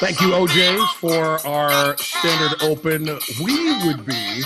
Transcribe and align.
Thank 0.00 0.22
you, 0.22 0.28
OJs, 0.28 0.94
for 0.94 1.46
our 1.46 1.94
standard 1.98 2.62
open. 2.62 3.04
We 3.44 3.86
would 3.86 4.06
be 4.06 4.42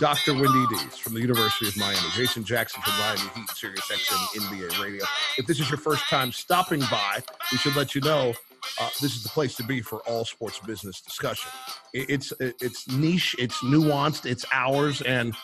Dr. 0.00 0.32
Windy 0.32 0.66
Dees 0.70 0.96
from 0.96 1.12
the 1.12 1.20
University 1.20 1.68
of 1.68 1.76
Miami, 1.76 2.08
Jason 2.14 2.44
Jackson 2.44 2.80
from 2.80 2.94
Miami 2.94 3.28
Heat, 3.34 3.50
Sirius 3.50 3.86
XM 3.92 4.40
NBA 4.40 4.82
Radio. 4.82 5.04
If 5.36 5.46
this 5.46 5.60
is 5.60 5.68
your 5.68 5.76
first 5.76 6.08
time 6.08 6.32
stopping 6.32 6.80
by, 6.90 7.22
we 7.52 7.58
should 7.58 7.76
let 7.76 7.94
you 7.94 8.00
know 8.00 8.32
uh, 8.80 8.88
this 9.02 9.14
is 9.14 9.22
the 9.22 9.28
place 9.28 9.54
to 9.56 9.64
be 9.64 9.82
for 9.82 9.98
all 10.08 10.24
sports 10.24 10.58
business 10.60 11.02
discussion. 11.02 11.50
It's 11.92 12.32
it's 12.40 12.88
niche, 12.88 13.36
it's 13.38 13.62
nuanced, 13.62 14.24
it's 14.24 14.46
ours, 14.50 15.02
and 15.02 15.34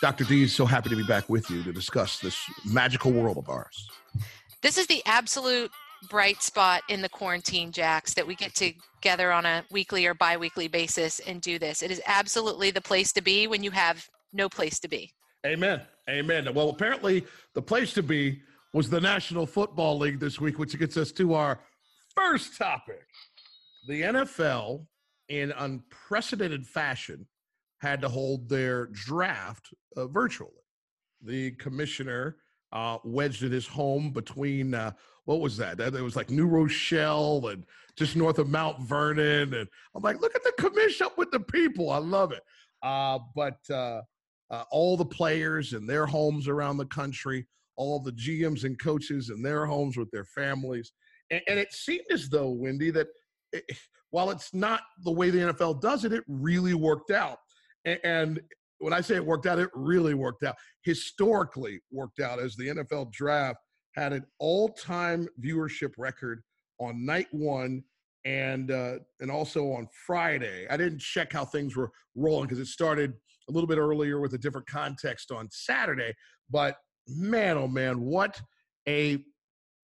Dr. 0.00 0.24
D 0.24 0.44
is 0.44 0.54
so 0.54 0.64
happy 0.64 0.88
to 0.88 0.96
be 0.96 1.04
back 1.04 1.28
with 1.28 1.50
you 1.50 1.62
to 1.64 1.72
discuss 1.72 2.18
this 2.18 2.38
magical 2.64 3.12
world 3.12 3.36
of 3.36 3.50
ours. 3.50 3.90
This 4.62 4.78
is 4.78 4.86
the 4.86 5.02
absolute 5.04 5.70
bright 6.08 6.42
spot 6.42 6.82
in 6.88 7.02
the 7.02 7.08
quarantine, 7.08 7.72
Jax, 7.72 8.14
that 8.14 8.26
we 8.26 8.34
get 8.34 8.54
together 8.54 9.32
on 9.32 9.46
a 9.46 9.64
weekly 9.70 10.06
or 10.06 10.14
bi 10.14 10.36
weekly 10.36 10.68
basis 10.68 11.20
and 11.20 11.40
do 11.40 11.58
this. 11.58 11.82
It 11.82 11.90
is 11.90 12.00
absolutely 12.06 12.70
the 12.70 12.80
place 12.80 13.12
to 13.12 13.22
be 13.22 13.46
when 13.46 13.62
you 13.62 13.70
have 13.70 14.06
no 14.32 14.48
place 14.48 14.78
to 14.80 14.88
be. 14.88 15.12
Amen. 15.46 15.82
Amen. 16.08 16.52
Well, 16.54 16.70
apparently, 16.70 17.24
the 17.54 17.62
place 17.62 17.92
to 17.94 18.02
be 18.02 18.40
was 18.72 18.90
the 18.90 19.00
National 19.00 19.46
Football 19.46 19.98
League 19.98 20.20
this 20.20 20.40
week, 20.40 20.58
which 20.58 20.78
gets 20.78 20.96
us 20.96 21.12
to 21.12 21.34
our 21.34 21.60
first 22.14 22.56
topic. 22.56 23.06
The 23.86 24.02
NFL, 24.02 24.86
in 25.28 25.52
unprecedented 25.52 26.66
fashion, 26.66 27.26
had 27.78 28.00
to 28.00 28.08
hold 28.08 28.48
their 28.48 28.86
draft 28.86 29.68
uh, 29.96 30.06
virtually. 30.06 30.50
The 31.22 31.52
commissioner 31.52 32.36
uh, 32.72 32.98
wedged 33.04 33.42
in 33.42 33.52
his 33.52 33.66
home 33.66 34.10
between 34.10 34.74
uh, 34.74 34.92
what 35.28 35.40
was 35.40 35.58
that? 35.58 35.76
That 35.76 35.94
it 35.94 36.00
was 36.00 36.16
like 36.16 36.30
New 36.30 36.46
Rochelle 36.46 37.48
and 37.48 37.62
just 37.96 38.16
north 38.16 38.38
of 38.38 38.48
Mount 38.48 38.80
Vernon, 38.80 39.52
and 39.52 39.68
I'm 39.94 40.02
like, 40.02 40.22
look 40.22 40.34
at 40.34 40.42
the 40.42 40.52
commission 40.58 41.04
up 41.04 41.18
with 41.18 41.30
the 41.30 41.40
people. 41.40 41.90
I 41.90 41.98
love 41.98 42.32
it. 42.32 42.40
Uh, 42.82 43.18
but 43.36 43.58
uh, 43.70 44.00
uh, 44.50 44.64
all 44.70 44.96
the 44.96 45.04
players 45.04 45.74
and 45.74 45.86
their 45.86 46.06
homes 46.06 46.48
around 46.48 46.78
the 46.78 46.86
country, 46.86 47.46
all 47.76 48.00
the 48.00 48.12
GMs 48.12 48.64
and 48.64 48.80
coaches 48.80 49.28
and 49.28 49.44
their 49.44 49.66
homes 49.66 49.98
with 49.98 50.10
their 50.12 50.24
families, 50.24 50.92
and, 51.30 51.42
and 51.46 51.58
it 51.58 51.74
seemed 51.74 52.06
as 52.10 52.30
though 52.30 52.48
Windy 52.48 52.90
that 52.90 53.08
it, 53.52 53.64
while 54.08 54.30
it's 54.30 54.54
not 54.54 54.80
the 55.04 55.12
way 55.12 55.28
the 55.28 55.52
NFL 55.52 55.82
does 55.82 56.06
it, 56.06 56.12
it 56.14 56.24
really 56.26 56.72
worked 56.72 57.10
out. 57.10 57.36
and, 57.84 58.00
and 58.02 58.40
when 58.78 58.94
I 58.94 59.02
say 59.02 59.16
it 59.16 59.26
worked 59.26 59.44
out, 59.44 59.58
it 59.58 59.68
really 59.74 60.14
worked 60.14 60.42
out. 60.42 60.54
Historically 60.84 61.80
worked 61.90 62.18
out 62.18 62.38
as 62.38 62.56
the 62.56 62.68
NFL 62.68 63.12
draft 63.12 63.58
had 63.98 64.12
an 64.12 64.24
all-time 64.38 65.28
viewership 65.40 65.92
record 65.98 66.42
on 66.80 67.04
night 67.04 67.28
one 67.32 67.82
and 68.24 68.70
uh, 68.70 68.96
and 69.20 69.30
also 69.30 69.72
on 69.72 69.88
Friday. 70.06 70.66
I 70.70 70.76
didn't 70.76 71.00
check 71.00 71.32
how 71.32 71.44
things 71.44 71.76
were 71.76 71.90
rolling 72.14 72.48
because 72.48 72.58
it 72.58 72.66
started 72.66 73.12
a 73.48 73.52
little 73.52 73.68
bit 73.68 73.78
earlier 73.78 74.20
with 74.20 74.34
a 74.34 74.38
different 74.38 74.66
context 74.66 75.30
on 75.30 75.48
Saturday. 75.50 76.14
But 76.50 76.76
man, 77.08 77.56
oh 77.56 77.68
man, 77.68 78.00
what 78.00 78.40
a 78.86 79.24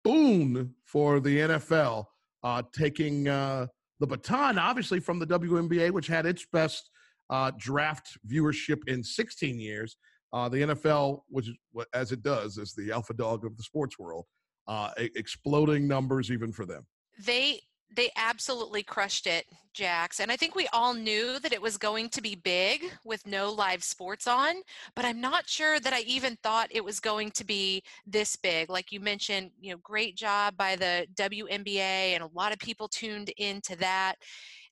boon 0.04 0.74
for 0.86 1.20
the 1.20 1.38
NFL 1.38 2.04
uh, 2.42 2.62
taking 2.72 3.28
uh, 3.28 3.66
the 4.00 4.06
baton, 4.06 4.58
obviously 4.58 5.00
from 5.00 5.18
the 5.18 5.26
WNBA, 5.26 5.90
which 5.90 6.06
had 6.06 6.26
its 6.26 6.46
best 6.52 6.88
uh, 7.28 7.50
draft 7.58 8.18
viewership 8.26 8.80
in 8.86 9.04
16 9.04 9.60
years, 9.60 9.96
uh, 10.32 10.48
the 10.48 10.58
NFL, 10.58 11.22
which 11.28 11.48
is 11.48 11.56
as 11.94 12.12
it 12.12 12.22
does, 12.22 12.58
is 12.58 12.72
the 12.74 12.92
alpha 12.92 13.14
dog 13.14 13.44
of 13.44 13.56
the 13.56 13.62
sports 13.62 13.98
world, 13.98 14.26
uh, 14.68 14.90
exploding 14.96 15.88
numbers 15.88 16.30
even 16.30 16.52
for 16.52 16.66
them. 16.66 16.86
They 17.24 17.60
they 17.94 18.10
absolutely 18.16 18.82
crushed 18.82 19.26
it, 19.26 19.46
Jax. 19.74 20.20
And 20.20 20.30
I 20.30 20.36
think 20.36 20.54
we 20.54 20.68
all 20.72 20.94
knew 20.94 21.38
that 21.40 21.52
it 21.52 21.60
was 21.60 21.76
going 21.76 22.08
to 22.10 22.22
be 22.22 22.36
big 22.36 22.84
with 23.04 23.26
no 23.26 23.50
live 23.50 23.82
sports 23.82 24.28
on, 24.28 24.54
but 24.94 25.04
I'm 25.04 25.20
not 25.20 25.48
sure 25.48 25.80
that 25.80 25.92
I 25.92 26.00
even 26.00 26.36
thought 26.42 26.68
it 26.70 26.84
was 26.84 27.00
going 27.00 27.32
to 27.32 27.44
be 27.44 27.82
this 28.06 28.36
big. 28.36 28.70
Like 28.70 28.92
you 28.92 29.00
mentioned, 29.00 29.50
you 29.60 29.72
know, 29.72 29.78
great 29.82 30.16
job 30.16 30.56
by 30.56 30.76
the 30.76 31.06
WNBA, 31.16 32.14
and 32.14 32.22
a 32.22 32.30
lot 32.32 32.52
of 32.52 32.58
people 32.58 32.86
tuned 32.86 33.30
into 33.38 33.76
that 33.78 34.14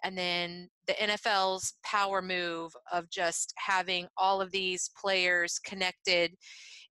and 0.04 0.16
then 0.16 0.68
the 0.86 0.94
NFL's 0.94 1.74
power 1.84 2.22
move 2.22 2.72
of 2.92 3.10
just 3.10 3.52
having 3.56 4.06
all 4.16 4.40
of 4.40 4.50
these 4.50 4.90
players 5.00 5.58
connected 5.58 6.34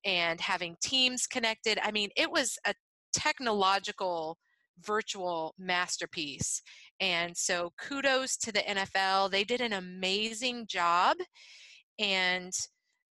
and 0.05 0.39
having 0.39 0.75
teams 0.81 1.27
connected. 1.27 1.79
I 1.83 1.91
mean, 1.91 2.09
it 2.15 2.31
was 2.31 2.57
a 2.65 2.73
technological 3.13 4.37
virtual 4.85 5.55
masterpiece. 5.57 6.61
And 6.99 7.35
so 7.35 7.71
kudos 7.79 8.37
to 8.37 8.51
the 8.51 8.59
NFL. 8.59 9.31
They 9.31 9.43
did 9.43 9.61
an 9.61 9.73
amazing 9.73 10.67
job. 10.67 11.17
And 11.99 12.53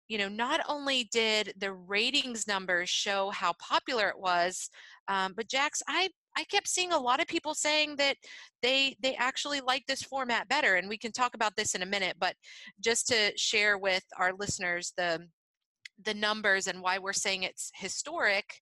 you 0.08 0.18
know, 0.18 0.28
not 0.28 0.60
only 0.68 1.08
did 1.12 1.54
the 1.58 1.72
ratings 1.72 2.46
numbers 2.46 2.90
show 2.90 3.30
how 3.30 3.54
popular 3.54 4.08
it 4.08 4.18
was, 4.18 4.68
um, 5.08 5.32
but 5.34 5.48
Jax, 5.48 5.82
I 5.88 6.10
I 6.36 6.44
kept 6.44 6.68
seeing 6.68 6.92
a 6.92 6.98
lot 6.98 7.20
of 7.20 7.26
people 7.26 7.54
saying 7.54 7.96
that 7.96 8.16
they 8.62 8.96
they 9.02 9.14
actually 9.16 9.60
like 9.60 9.84
this 9.86 10.02
format 10.02 10.48
better, 10.48 10.76
and 10.76 10.88
we 10.88 10.98
can 10.98 11.12
talk 11.12 11.34
about 11.34 11.54
this 11.56 11.74
in 11.74 11.82
a 11.82 11.86
minute. 11.86 12.16
But 12.18 12.34
just 12.80 13.06
to 13.08 13.32
share 13.36 13.78
with 13.78 14.04
our 14.18 14.32
listeners 14.32 14.92
the 14.96 15.26
the 16.04 16.14
numbers 16.14 16.66
and 16.66 16.82
why 16.82 16.98
we're 16.98 17.12
saying 17.12 17.44
it's 17.44 17.70
historic. 17.74 18.60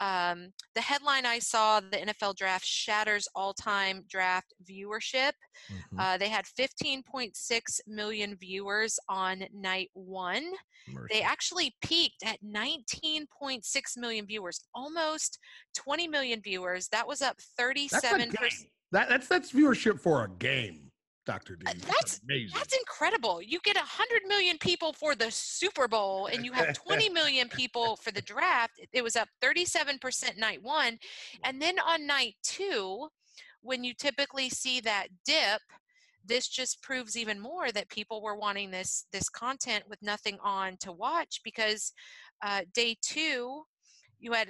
Um, 0.00 0.52
the 0.74 0.80
headline 0.80 1.26
I 1.26 1.38
saw, 1.38 1.80
the 1.80 1.98
NFL 1.98 2.36
draft 2.36 2.64
shatters 2.64 3.28
all 3.34 3.52
time 3.52 4.04
draft 4.08 4.54
viewership. 4.68 5.32
Mm-hmm. 5.70 5.98
Uh, 5.98 6.16
they 6.16 6.28
had 6.28 6.46
15.6 6.58 7.32
million 7.86 8.36
viewers 8.40 8.98
on 9.08 9.44
night 9.52 9.90
one. 9.92 10.50
Mercy. 10.88 11.08
They 11.12 11.22
actually 11.22 11.74
peaked 11.82 12.22
at 12.24 12.38
19.6 12.42 13.62
million 13.98 14.26
viewers, 14.26 14.60
almost 14.74 15.38
20 15.76 16.08
million 16.08 16.40
viewers. 16.42 16.88
That 16.88 17.06
was 17.06 17.20
up 17.20 17.36
37 17.58 18.30
percent. 18.32 18.70
That, 18.92 19.08
that's 19.08 19.28
that's 19.28 19.52
viewership 19.52 20.00
for 20.00 20.24
a 20.24 20.28
game, 20.28 20.89
Doctor 21.26 21.56
D. 21.56 21.64
Uh, 21.66 21.74
that's 21.86 22.20
amazing. 22.24 22.50
That's 22.54 22.76
incredible. 22.76 23.42
You 23.42 23.60
get 23.62 23.76
100 23.76 24.22
million 24.26 24.58
people 24.58 24.92
for 24.92 25.14
the 25.14 25.30
Super 25.30 25.86
Bowl, 25.86 26.26
and 26.26 26.44
you 26.44 26.52
have 26.52 26.74
20 26.74 27.08
million 27.10 27.48
people 27.48 27.96
for 27.96 28.10
the 28.10 28.22
draft. 28.32 28.80
It 28.92 29.02
was 29.02 29.16
up 29.16 29.28
37% 29.42 30.38
night 30.38 30.62
one, 30.62 30.98
and 31.44 31.60
then 31.60 31.78
on 31.78 32.06
night 32.06 32.34
two, 32.42 33.08
when 33.62 33.84
you 33.84 33.94
typically 33.94 34.48
see 34.48 34.80
that 34.80 35.08
dip 35.24 35.60
this 36.24 36.48
just 36.48 36.82
proves 36.82 37.16
even 37.16 37.40
more 37.40 37.72
that 37.72 37.88
people 37.88 38.22
were 38.22 38.36
wanting 38.36 38.70
this 38.70 39.06
this 39.12 39.28
content 39.28 39.84
with 39.88 40.00
nothing 40.02 40.38
on 40.42 40.76
to 40.78 40.92
watch 40.92 41.40
because 41.44 41.92
uh, 42.42 42.60
day 42.74 42.96
two 43.02 43.62
you 44.18 44.32
had 44.32 44.48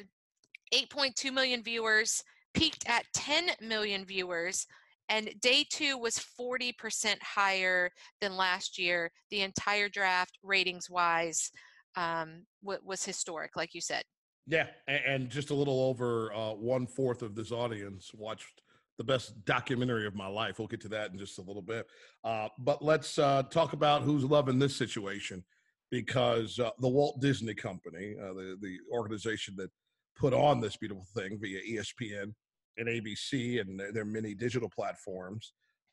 8.2 0.74 1.32
million 1.32 1.62
viewers 1.62 2.22
peaked 2.54 2.84
at 2.88 3.04
10 3.14 3.50
million 3.60 4.04
viewers 4.04 4.66
And 5.10 5.28
day 5.40 5.66
two 5.68 5.98
was 5.98 6.24
40% 6.40 7.16
higher 7.20 7.90
than 8.20 8.36
last 8.36 8.78
year. 8.78 9.10
The 9.30 9.40
entire 9.42 9.88
draft, 9.88 10.38
ratings 10.42 10.88
wise, 10.88 11.50
um, 11.96 12.46
was 12.62 13.04
historic, 13.04 13.56
like 13.56 13.74
you 13.74 13.80
said. 13.80 14.04
Yeah, 14.46 14.68
and, 14.88 15.28
just 15.28 15.50
a 15.50 15.54
little 15.54 15.82
over 15.82 16.32
uh, 16.32 16.52
one 16.52 16.86
fourth 16.86 17.22
of 17.22 17.34
this 17.34 17.52
audience 17.52 18.12
watched 18.14 18.62
the 18.98 19.04
best 19.04 19.44
documentary 19.44 20.06
of 20.06 20.14
my 20.14 20.26
life. 20.26 20.58
We'll 20.58 20.68
get 20.68 20.80
to 20.82 20.88
that 20.88 21.10
in 21.10 21.18
just 21.18 21.38
a 21.38 21.42
little 21.42 21.62
bit. 21.62 21.86
Uh, 22.24 22.48
but 22.58 22.82
let's 22.82 23.18
uh, 23.18 23.42
talk 23.44 23.72
about 23.72 24.02
who's 24.02 24.24
loving 24.24 24.58
this 24.58 24.76
situation 24.76 25.44
because 25.90 26.58
uh, 26.58 26.70
the 26.78 26.88
Walt 26.88 27.20
Disney 27.20 27.54
Company, 27.54 28.14
uh, 28.20 28.32
the 28.32 28.56
the 28.60 28.78
organization 28.92 29.54
that 29.56 29.70
put 30.16 30.32
on 30.32 30.60
this 30.60 30.76
beautiful 30.76 31.06
thing 31.14 31.38
via 31.40 31.60
ESPN 31.60 32.32
and 32.76 32.88
ABC 32.88 33.60
and 33.60 33.80
their, 33.92 34.04
many 34.04 34.34
digital 34.34 34.68
platforms, 34.68 35.52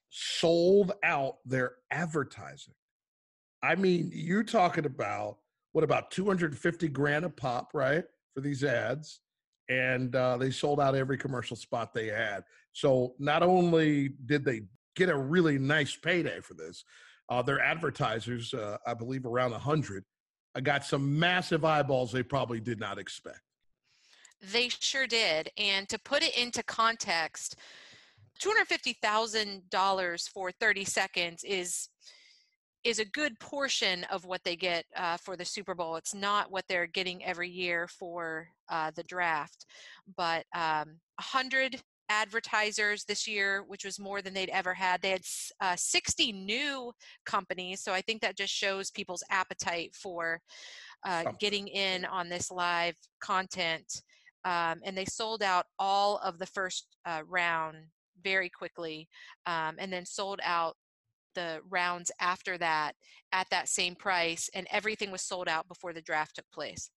sold 0.10 0.94
out 1.04 1.36
their 1.46 1.74
advertising. 1.92 2.74
I 3.62 3.76
mean, 3.76 4.12
you're 4.14 4.44
talking 4.44 4.86
about 4.86 5.38
what 5.74 5.84
about 5.84 6.12
250 6.12 6.88
grand 6.90 7.26
a 7.26 7.30
pop, 7.30 7.72
right, 7.74 8.04
for 8.34 8.42
these 8.42 8.64
ads? 8.64 9.20
And 9.70 10.16
uh, 10.16 10.38
they 10.38 10.50
sold 10.50 10.80
out 10.80 10.96
every 10.96 11.18
commercial 11.18 11.58
spot 11.58 11.94
they 11.94 12.08
had. 12.08 12.44
So 12.72 13.16
not 13.20 13.44
only 13.44 14.10
did 14.26 14.46
they 14.46 14.62
get 14.96 15.10
a 15.10 15.18
really 15.18 15.60
nice 15.60 15.96
payday 15.96 16.40
for 16.40 16.54
this, 16.54 16.84
uh, 17.30 17.42
their 17.42 17.60
advertisers, 17.60 18.54
uh, 18.54 18.78
I 18.88 18.94
believe 18.94 19.26
around 19.26 19.52
100, 19.52 20.04
uh, 20.56 20.60
got 20.62 20.86
some 20.86 21.20
massive 21.20 21.66
eyeballs 21.66 22.12
they 22.12 22.24
probably 22.24 22.60
did 22.60 22.80
not 22.80 22.98
expect. 22.98 23.42
They 24.42 24.70
sure 24.70 25.08
did. 25.08 25.50
And 25.58 25.88
to 25.90 26.00
put 26.00 26.24
it 26.24 26.38
into 26.38 26.64
context, 26.64 27.56
$250,000 28.42 30.30
for 30.30 30.52
30 30.52 30.86
seconds 30.86 31.44
is 31.44 31.90
is 32.84 33.00
a 33.00 33.06
good 33.06 33.38
portion 33.40 34.06
of 34.06 34.24
what 34.24 34.42
they 34.46 34.56
get 34.56 34.86
uh, 34.96 35.18
for 35.18 35.36
the 35.36 35.44
Super 35.44 35.76
Bowl. 35.76 35.98
It's 35.98 36.14
not 36.14 36.52
what 36.52 36.64
they're 36.70 36.88
getting 36.88 37.26
every 37.26 37.50
year 37.50 37.88
for 37.88 38.48
uh, 38.70 38.92
the 38.96 39.04
draft, 39.04 39.66
but 40.16 40.46
um, 40.56 41.00
100 41.18 41.82
advertisers 42.10 43.04
this 43.04 43.28
year, 43.28 43.64
which 43.68 43.84
was 43.84 44.00
more 44.00 44.22
than 44.22 44.34
they'd 44.34 44.50
ever 44.50 44.74
had. 44.74 45.02
They 45.02 45.10
had 45.10 45.22
uh, 45.60 45.76
60 45.76 46.32
new 46.32 46.94
companies, 47.26 47.82
so 47.82 47.92
I 47.92 48.02
think 48.02 48.22
that 48.22 48.38
just 48.38 48.54
shows 48.54 48.92
people's 48.92 49.24
appetite 49.30 49.94
for 49.94 50.40
uh, 51.06 51.26
getting 51.40 51.68
in 51.68 52.06
on 52.06 52.30
this 52.30 52.50
live 52.52 52.96
content. 53.20 54.02
Um, 54.46 54.80
and 54.84 54.98
they 54.98 55.06
sold 55.06 55.44
out 55.44 55.66
all 55.80 56.18
of 56.18 56.40
the 56.40 56.46
first 56.46 56.88
uh, 57.06 57.24
round 57.28 57.78
very 58.24 58.50
quickly, 58.50 59.08
um, 59.46 59.76
and 59.78 59.92
then 59.92 60.06
sold 60.06 60.40
out 60.44 60.76
the 61.36 61.62
rounds 61.70 62.12
after 62.20 62.58
that 62.58 62.94
at 63.32 63.48
that 63.52 63.70
same 63.70 63.96
price, 63.96 64.50
and 64.54 64.68
everything 64.72 65.12
was 65.12 65.22
sold 65.22 65.48
out 65.48 65.68
before 65.68 65.94
the 65.94 66.02
draft 66.02 66.36
took 66.36 66.50
place. 66.54 66.90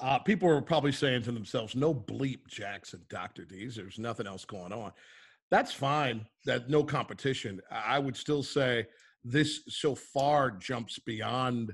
Uh, 0.00 0.18
people 0.18 0.48
were 0.48 0.62
probably 0.62 0.92
saying 0.92 1.22
to 1.22 1.32
themselves, 1.32 1.74
no 1.74 1.94
bleep 1.94 2.46
Jackson, 2.48 3.00
Dr. 3.08 3.44
D's. 3.44 3.76
There's 3.76 3.98
nothing 3.98 4.26
else 4.26 4.44
going 4.44 4.72
on. 4.72 4.92
That's 5.50 5.72
fine. 5.72 6.26
That 6.46 6.70
no 6.70 6.82
competition. 6.82 7.60
I 7.70 7.98
would 7.98 8.16
still 8.16 8.42
say 8.42 8.86
this 9.22 9.60
so 9.68 9.94
far 9.94 10.50
jumps 10.50 10.98
beyond 10.98 11.72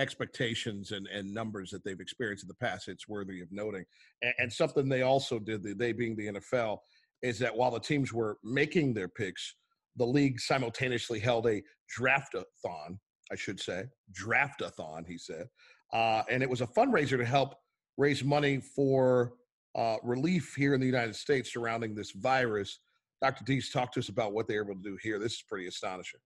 expectations 0.00 0.92
and, 0.92 1.06
and 1.06 1.32
numbers 1.32 1.70
that 1.70 1.84
they've 1.84 2.00
experienced 2.00 2.42
in 2.42 2.48
the 2.48 2.54
past. 2.54 2.88
It's 2.88 3.08
worthy 3.08 3.40
of 3.40 3.52
noting. 3.52 3.84
And, 4.22 4.34
and 4.38 4.52
something 4.52 4.88
they 4.88 5.02
also 5.02 5.38
did, 5.38 5.62
they 5.78 5.92
being 5.92 6.16
the 6.16 6.32
NFL, 6.32 6.78
is 7.22 7.38
that 7.38 7.54
while 7.54 7.70
the 7.70 7.78
teams 7.78 8.12
were 8.12 8.38
making 8.42 8.94
their 8.94 9.08
picks, 9.08 9.54
the 9.96 10.06
league 10.06 10.40
simultaneously 10.40 11.20
held 11.20 11.46
a 11.46 11.62
draftathon, 11.98 12.98
I 13.30 13.36
should 13.36 13.60
say, 13.60 13.84
draftathon, 14.12 15.06
he 15.06 15.18
said, 15.18 15.46
uh, 15.92 16.22
and 16.30 16.42
it 16.42 16.48
was 16.48 16.62
a 16.62 16.66
fundraiser 16.66 17.18
to 17.18 17.24
help 17.24 17.54
raise 17.98 18.24
money 18.24 18.58
for 18.58 19.34
uh, 19.74 19.96
relief 20.02 20.54
here 20.56 20.74
in 20.74 20.80
the 20.80 20.86
United 20.86 21.14
States 21.14 21.52
surrounding 21.52 21.94
this 21.94 22.12
virus. 22.12 22.80
Dr. 23.20 23.44
Dees, 23.44 23.70
talk 23.70 23.92
to 23.92 24.00
us 24.00 24.08
about 24.08 24.32
what 24.32 24.48
they're 24.48 24.62
able 24.64 24.74
to 24.74 24.82
do 24.82 24.96
here. 25.02 25.18
This 25.18 25.34
is 25.34 25.44
pretty 25.46 25.66
astonishing. 25.66 26.20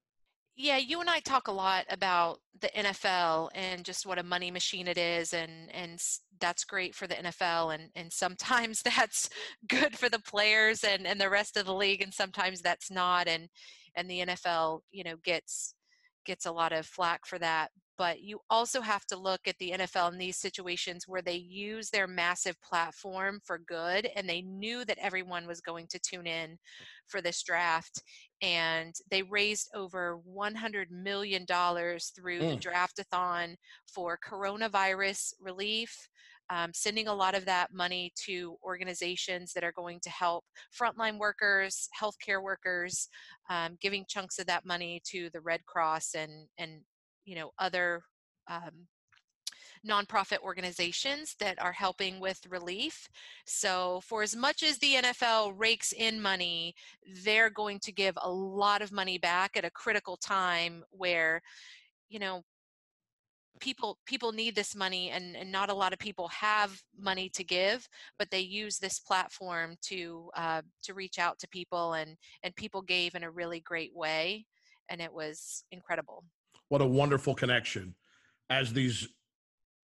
Yeah, 0.57 0.77
you 0.77 1.01
and 1.01 1.09
I 1.09 1.19
talk 1.19 1.47
a 1.47 1.51
lot 1.51 1.85
about 1.89 2.39
the 2.61 2.69
NFL 2.69 3.49
and 3.53 3.83
just 3.83 4.05
what 4.05 4.17
a 4.17 4.23
money 4.23 4.51
machine 4.51 4.87
it 4.87 4.97
is, 4.97 5.33
and 5.33 5.69
and 5.73 5.99
that's 6.39 6.63
great 6.63 6.95
for 6.95 7.07
the 7.07 7.15
NFL, 7.15 7.75
and 7.75 7.89
and 7.95 8.11
sometimes 8.11 8.81
that's 8.85 9.29
good 9.67 9.97
for 9.97 10.07
the 10.09 10.19
players 10.19 10.83
and 10.83 11.05
and 11.05 11.19
the 11.19 11.29
rest 11.29 11.57
of 11.57 11.65
the 11.65 11.73
league, 11.73 12.01
and 12.01 12.13
sometimes 12.13 12.61
that's 12.61 12.89
not, 12.89 13.27
and 13.27 13.49
and 13.95 14.09
the 14.09 14.21
NFL, 14.21 14.81
you 14.91 15.03
know, 15.03 15.15
gets 15.23 15.75
gets 16.25 16.45
a 16.45 16.51
lot 16.51 16.71
of 16.73 16.85
flack 16.85 17.25
for 17.25 17.37
that 17.39 17.69
but 17.97 18.21
you 18.21 18.39
also 18.49 18.81
have 18.81 19.05
to 19.05 19.17
look 19.17 19.41
at 19.47 19.57
the 19.59 19.71
NFL 19.71 20.11
in 20.11 20.17
these 20.17 20.37
situations 20.37 21.05
where 21.07 21.21
they 21.21 21.35
use 21.35 21.89
their 21.89 22.07
massive 22.07 22.55
platform 22.61 23.39
for 23.45 23.59
good 23.59 24.09
and 24.15 24.27
they 24.27 24.41
knew 24.41 24.85
that 24.85 24.97
everyone 24.99 25.47
was 25.47 25.61
going 25.61 25.87
to 25.89 25.99
tune 25.99 26.27
in 26.27 26.57
for 27.07 27.21
this 27.21 27.43
draft 27.43 28.01
and 28.41 28.95
they 29.09 29.23
raised 29.23 29.69
over 29.73 30.17
100 30.25 30.91
million 30.91 31.45
dollars 31.45 32.11
through 32.15 32.39
mm. 32.39 32.49
the 32.49 32.69
draftathon 32.69 33.55
for 33.87 34.17
coronavirus 34.27 35.33
relief 35.39 36.09
um, 36.49 36.71
sending 36.73 37.07
a 37.07 37.13
lot 37.13 37.35
of 37.35 37.45
that 37.45 37.73
money 37.73 38.11
to 38.25 38.55
organizations 38.63 39.51
that 39.53 39.63
are 39.63 39.71
going 39.71 39.99
to 40.01 40.09
help 40.09 40.43
frontline 40.79 41.17
workers, 41.17 41.89
healthcare 41.99 42.41
workers, 42.41 43.07
um, 43.49 43.77
giving 43.81 44.05
chunks 44.07 44.37
of 44.37 44.45
that 44.47 44.65
money 44.65 45.01
to 45.07 45.29
the 45.33 45.41
Red 45.41 45.65
Cross 45.65 46.13
and 46.15 46.47
and 46.59 46.81
you 47.25 47.35
know 47.35 47.51
other 47.59 48.01
um, 48.47 48.87
nonprofit 49.87 50.39
organizations 50.39 51.35
that 51.39 51.61
are 51.61 51.71
helping 51.71 52.19
with 52.19 52.39
relief. 52.49 53.07
So, 53.45 54.01
for 54.03 54.23
as 54.23 54.35
much 54.35 54.63
as 54.63 54.77
the 54.77 54.95
NFL 54.95 55.53
rakes 55.57 55.91
in 55.93 56.21
money, 56.21 56.73
they're 57.23 57.49
going 57.49 57.79
to 57.81 57.91
give 57.91 58.17
a 58.21 58.29
lot 58.29 58.81
of 58.81 58.91
money 58.91 59.17
back 59.17 59.55
at 59.55 59.65
a 59.65 59.71
critical 59.71 60.17
time 60.17 60.83
where, 60.91 61.41
you 62.09 62.19
know, 62.19 62.43
people 63.61 63.97
people 64.05 64.33
need 64.33 64.53
this 64.53 64.75
money 64.75 65.11
and, 65.11 65.35
and 65.37 65.49
not 65.49 65.69
a 65.69 65.73
lot 65.73 65.93
of 65.93 65.99
people 65.99 66.27
have 66.27 66.77
money 66.99 67.29
to 67.29 67.41
give 67.41 67.87
but 68.19 68.29
they 68.29 68.41
use 68.41 68.77
this 68.77 68.99
platform 68.99 69.75
to 69.81 70.29
uh, 70.35 70.61
to 70.83 70.93
reach 70.93 71.19
out 71.19 71.39
to 71.39 71.47
people 71.47 71.93
and 71.93 72.17
and 72.43 72.53
people 72.57 72.81
gave 72.81 73.15
in 73.15 73.23
a 73.23 73.31
really 73.31 73.61
great 73.61 73.95
way 73.95 74.45
and 74.89 75.01
it 75.01 75.11
was 75.11 75.63
incredible 75.71 76.25
what 76.69 76.81
a 76.81 76.85
wonderful 76.85 77.35
connection. 77.35 77.95
As 78.49 78.73
these 78.73 79.07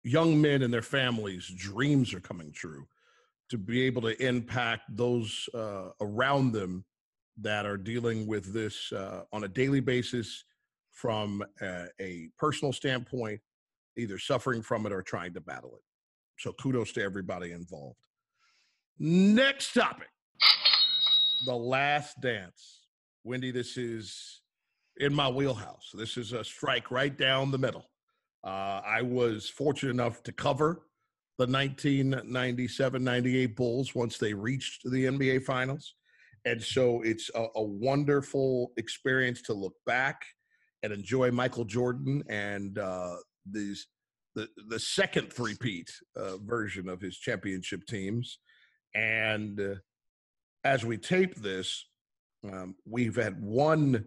young 0.04 0.40
men 0.40 0.62
and 0.62 0.74
their 0.74 0.82
families 0.82 1.52
dreams 1.58 2.14
are 2.14 2.20
coming 2.20 2.52
true 2.52 2.88
to 3.50 3.58
be 3.58 3.82
able 3.82 4.02
to 4.04 4.26
impact 4.26 4.84
those 4.96 5.50
uh, 5.54 5.90
around 6.02 6.52
them 6.52 6.86
that 7.42 7.66
are 7.66 7.78
dealing 7.78 8.28
with 8.28 8.54
this 8.54 8.92
uh, 8.92 9.24
on 9.34 9.44
a 9.44 9.48
daily 9.48 9.80
basis 9.80 10.44
from 10.92 11.44
a, 11.62 11.86
a, 12.00 12.30
personal 12.38 12.74
standpoint 12.74 13.40
either 13.98 14.18
suffering 14.18 14.62
from 14.62 14.86
it 14.86 14.92
or 14.92 15.02
trying 15.02 15.34
to 15.34 15.42
battle 15.42 15.72
it. 15.76 15.82
So 16.38 16.54
kudos 16.54 16.92
to 16.94 17.04
everybody 17.04 17.52
involved. 17.52 18.06
Next 18.98 19.74
topic. 19.74 20.10
The 21.46 21.56
last 21.56 22.22
dance. 22.22 22.88
Windy 23.24 23.52
this 23.52 23.78
is 23.78 24.42
in 25.00 25.14
my 25.14 25.30
wheelhouse. 25.30 25.90
This 25.94 26.18
is 26.18 26.34
a 26.34 26.44
strike 26.44 26.92
right 26.92 27.18
down 27.18 27.52
the 27.52 27.58
middle. 27.58 27.90
Uh, 28.44 28.82
I 28.86 29.02
was 29.02 29.50
fortunate 29.50 29.92
enough 29.92 30.24
to 30.24 30.32
cover 30.32 30.84
the 31.38 31.48
1997 31.48 33.04
98 33.04 33.56
Bulls 33.56 33.96
once 33.96 34.18
they 34.18 34.34
reached 34.34 34.84
the 34.84 35.06
NBA 35.06 35.44
Finals. 35.44 35.96
And 36.46 36.62
so 36.62 37.02
it's 37.02 37.30
a, 37.36 37.48
a 37.56 37.64
wonderful 37.64 38.72
experience 38.78 39.42
to 39.44 39.54
look 39.54 39.76
back 39.86 40.26
and 40.84 40.94
enjoy 40.94 41.32
Michael 41.32 41.66
Jordan 41.66 42.24
and 42.30 42.78
uh, 42.78 43.16
these 43.50 43.88
the 44.36 44.48
the 44.68 44.80
second 44.80 45.34
three-peat 45.34 45.90
uh, 46.16 46.38
version 46.38 46.88
of 46.88 47.02
his 47.02 47.18
championship 47.18 47.86
teams. 47.88 48.40
And 48.94 49.60
uh, 49.60 49.76
as 50.64 50.86
we 50.86 50.98
tape 50.98 51.36
this, 51.36 51.86
um, 52.46 52.76
we've 52.86 53.16
had 53.16 53.42
one 53.42 54.06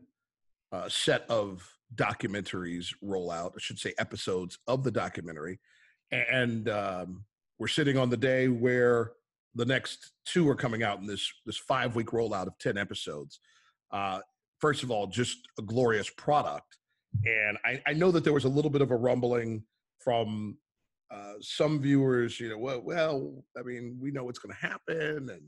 uh, 0.73 0.89
set 0.89 1.29
of 1.29 1.69
documentaries 1.95 2.95
roll 3.03 3.31
out, 3.31 3.53
I 3.55 3.61
should 3.61 3.79
say 3.79 3.93
episodes 3.99 4.59
of 4.67 4.83
the 4.83 4.91
documentary. 4.91 5.61
And 6.11 6.69
um, 6.69 7.25
we're 7.59 7.69
sitting 7.69 7.99
on 7.99 8.11
the 8.11 8.17
day 8.17 8.49
where 8.49 9.13
the 9.55 9.67
next 9.67 10.13
two 10.25 10.49
are 10.49 10.55
coming 10.55 10.83
out 10.83 10.99
in 11.01 11.07
this 11.07 11.31
this 11.45 11.59
five 11.59 11.95
week 11.95 12.09
rollout 12.09 12.47
of 12.47 12.59
10 12.59 12.79
episodes. 12.79 13.41
Uh, 13.91 14.21
first 14.59 14.83
of 14.83 14.91
all, 14.91 15.07
just 15.07 15.39
a 15.59 15.63
glorious 15.63 16.09
product. 16.11 16.79
And 17.25 17.59
I, 17.65 17.83
I 17.87 17.93
know 17.93 18.11
that 18.11 18.25
there 18.25 18.33
was 18.33 18.45
a 18.45 18.49
little 18.49 18.71
bit 18.71 18.81
of 18.81 18.91
a 18.91 18.97
rumbling 18.97 19.65
from 19.99 20.57
uh, 21.11 21.35
some 21.41 21.81
viewers, 21.81 22.41
you 22.41 22.49
know, 22.49 22.59
well, 22.59 22.81
well, 22.81 23.45
I 23.59 23.63
mean, 23.63 23.99
we 24.01 24.11
know 24.11 24.25
what's 24.25 24.39
going 24.39 24.55
to 24.55 24.67
happen, 24.67 25.29
and 25.29 25.43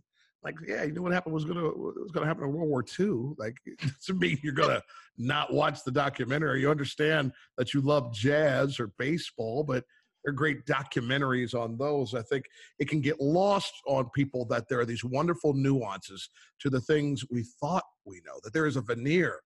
like, 0.45 0.57
yeah, 0.67 0.85
you 0.85 0.93
know 0.93 1.01
what 1.01 1.13
happened 1.13 1.35
was 1.35 1.47
gonna 1.47 1.63
was 1.63 2.11
gonna 2.13 2.27
happen 2.27 2.45
in 2.45 2.53
World 2.53 2.69
War 2.69 2.85
II. 2.99 3.35
Like, 3.39 3.57
doesn't 3.81 4.21
mean 4.21 4.39
you're 4.43 4.53
gonna 4.53 4.83
not 5.17 5.53
watch 5.53 5.83
the 5.85 5.91
documentary. 5.91 6.61
You 6.61 6.71
understand 6.71 7.33
that 7.57 7.73
you 7.73 7.81
love 7.81 8.13
jazz 8.13 8.79
or 8.79 8.93
baseball, 8.99 9.65
but 9.65 9.85
they're 10.23 10.33
great 10.35 10.67
documentaries 10.67 11.55
on 11.55 11.77
those. 11.79 12.15
I 12.15 12.23
think 12.23 12.45
it 12.79 12.89
can 12.89 13.01
get 13.01 13.21
lost 13.21 13.73
on 13.87 14.11
people 14.15 14.45
that 14.47 14.69
there 14.69 14.81
are 14.81 14.87
these 14.87 15.05
wonderful 15.05 15.55
nuances 15.55 16.29
to 16.61 16.71
the 16.71 16.81
things 16.81 17.25
we 17.31 17.45
thought 17.61 17.85
we 18.05 18.21
know. 18.27 18.39
That 18.43 18.53
there 18.53 18.67
is 18.67 18.77
a 18.77 18.83
veneer 18.83 19.41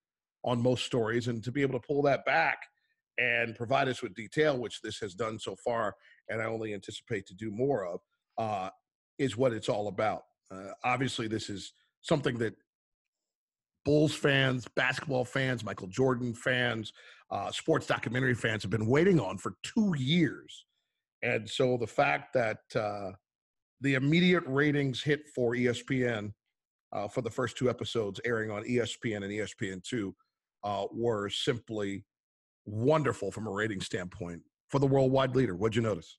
on 0.44 0.60
most 0.60 0.84
stories, 0.84 1.28
and 1.28 1.42
to 1.44 1.52
be 1.52 1.62
able 1.62 1.78
to 1.78 1.86
pull 1.86 2.02
that 2.02 2.24
back 2.24 2.58
and 3.18 3.56
provide 3.56 3.88
us 3.88 4.02
with 4.02 4.14
detail, 4.14 4.56
which 4.58 4.80
this 4.80 4.98
has 4.98 5.14
done 5.14 5.38
so 5.38 5.56
far, 5.64 5.94
and 6.28 6.40
I 6.40 6.46
only 6.46 6.74
anticipate 6.74 7.26
to 7.26 7.34
do 7.34 7.50
more 7.50 7.84
of, 7.84 8.00
uh, 8.38 8.70
is 9.18 9.36
what 9.36 9.52
it's 9.52 9.68
all 9.68 9.88
about. 9.88 10.22
Uh, 10.50 10.72
obviously, 10.84 11.28
this 11.28 11.50
is 11.50 11.72
something 12.02 12.38
that 12.38 12.54
Bulls 13.84 14.14
fans, 14.14 14.66
basketball 14.76 15.24
fans, 15.24 15.64
Michael 15.64 15.88
Jordan 15.88 16.34
fans, 16.34 16.92
uh, 17.30 17.50
sports 17.50 17.86
documentary 17.86 18.34
fans 18.34 18.62
have 18.62 18.70
been 18.70 18.86
waiting 18.86 19.20
on 19.20 19.38
for 19.38 19.54
two 19.62 19.94
years. 19.96 20.66
And 21.22 21.48
so 21.48 21.76
the 21.76 21.86
fact 21.86 22.32
that 22.34 22.58
uh, 22.74 23.12
the 23.80 23.94
immediate 23.94 24.44
ratings 24.46 25.02
hit 25.02 25.22
for 25.34 25.54
ESPN 25.54 26.32
uh, 26.92 27.08
for 27.08 27.22
the 27.22 27.30
first 27.30 27.56
two 27.56 27.68
episodes 27.68 28.20
airing 28.24 28.50
on 28.50 28.64
ESPN 28.64 29.24
and 29.24 29.32
ESPN2 29.32 30.12
uh, 30.64 30.86
were 30.92 31.28
simply 31.28 32.04
wonderful 32.66 33.30
from 33.30 33.46
a 33.46 33.50
rating 33.50 33.80
standpoint 33.80 34.42
for 34.68 34.78
the 34.78 34.86
worldwide 34.86 35.34
leader. 35.34 35.54
What'd 35.54 35.76
you 35.76 35.82
notice? 35.82 36.18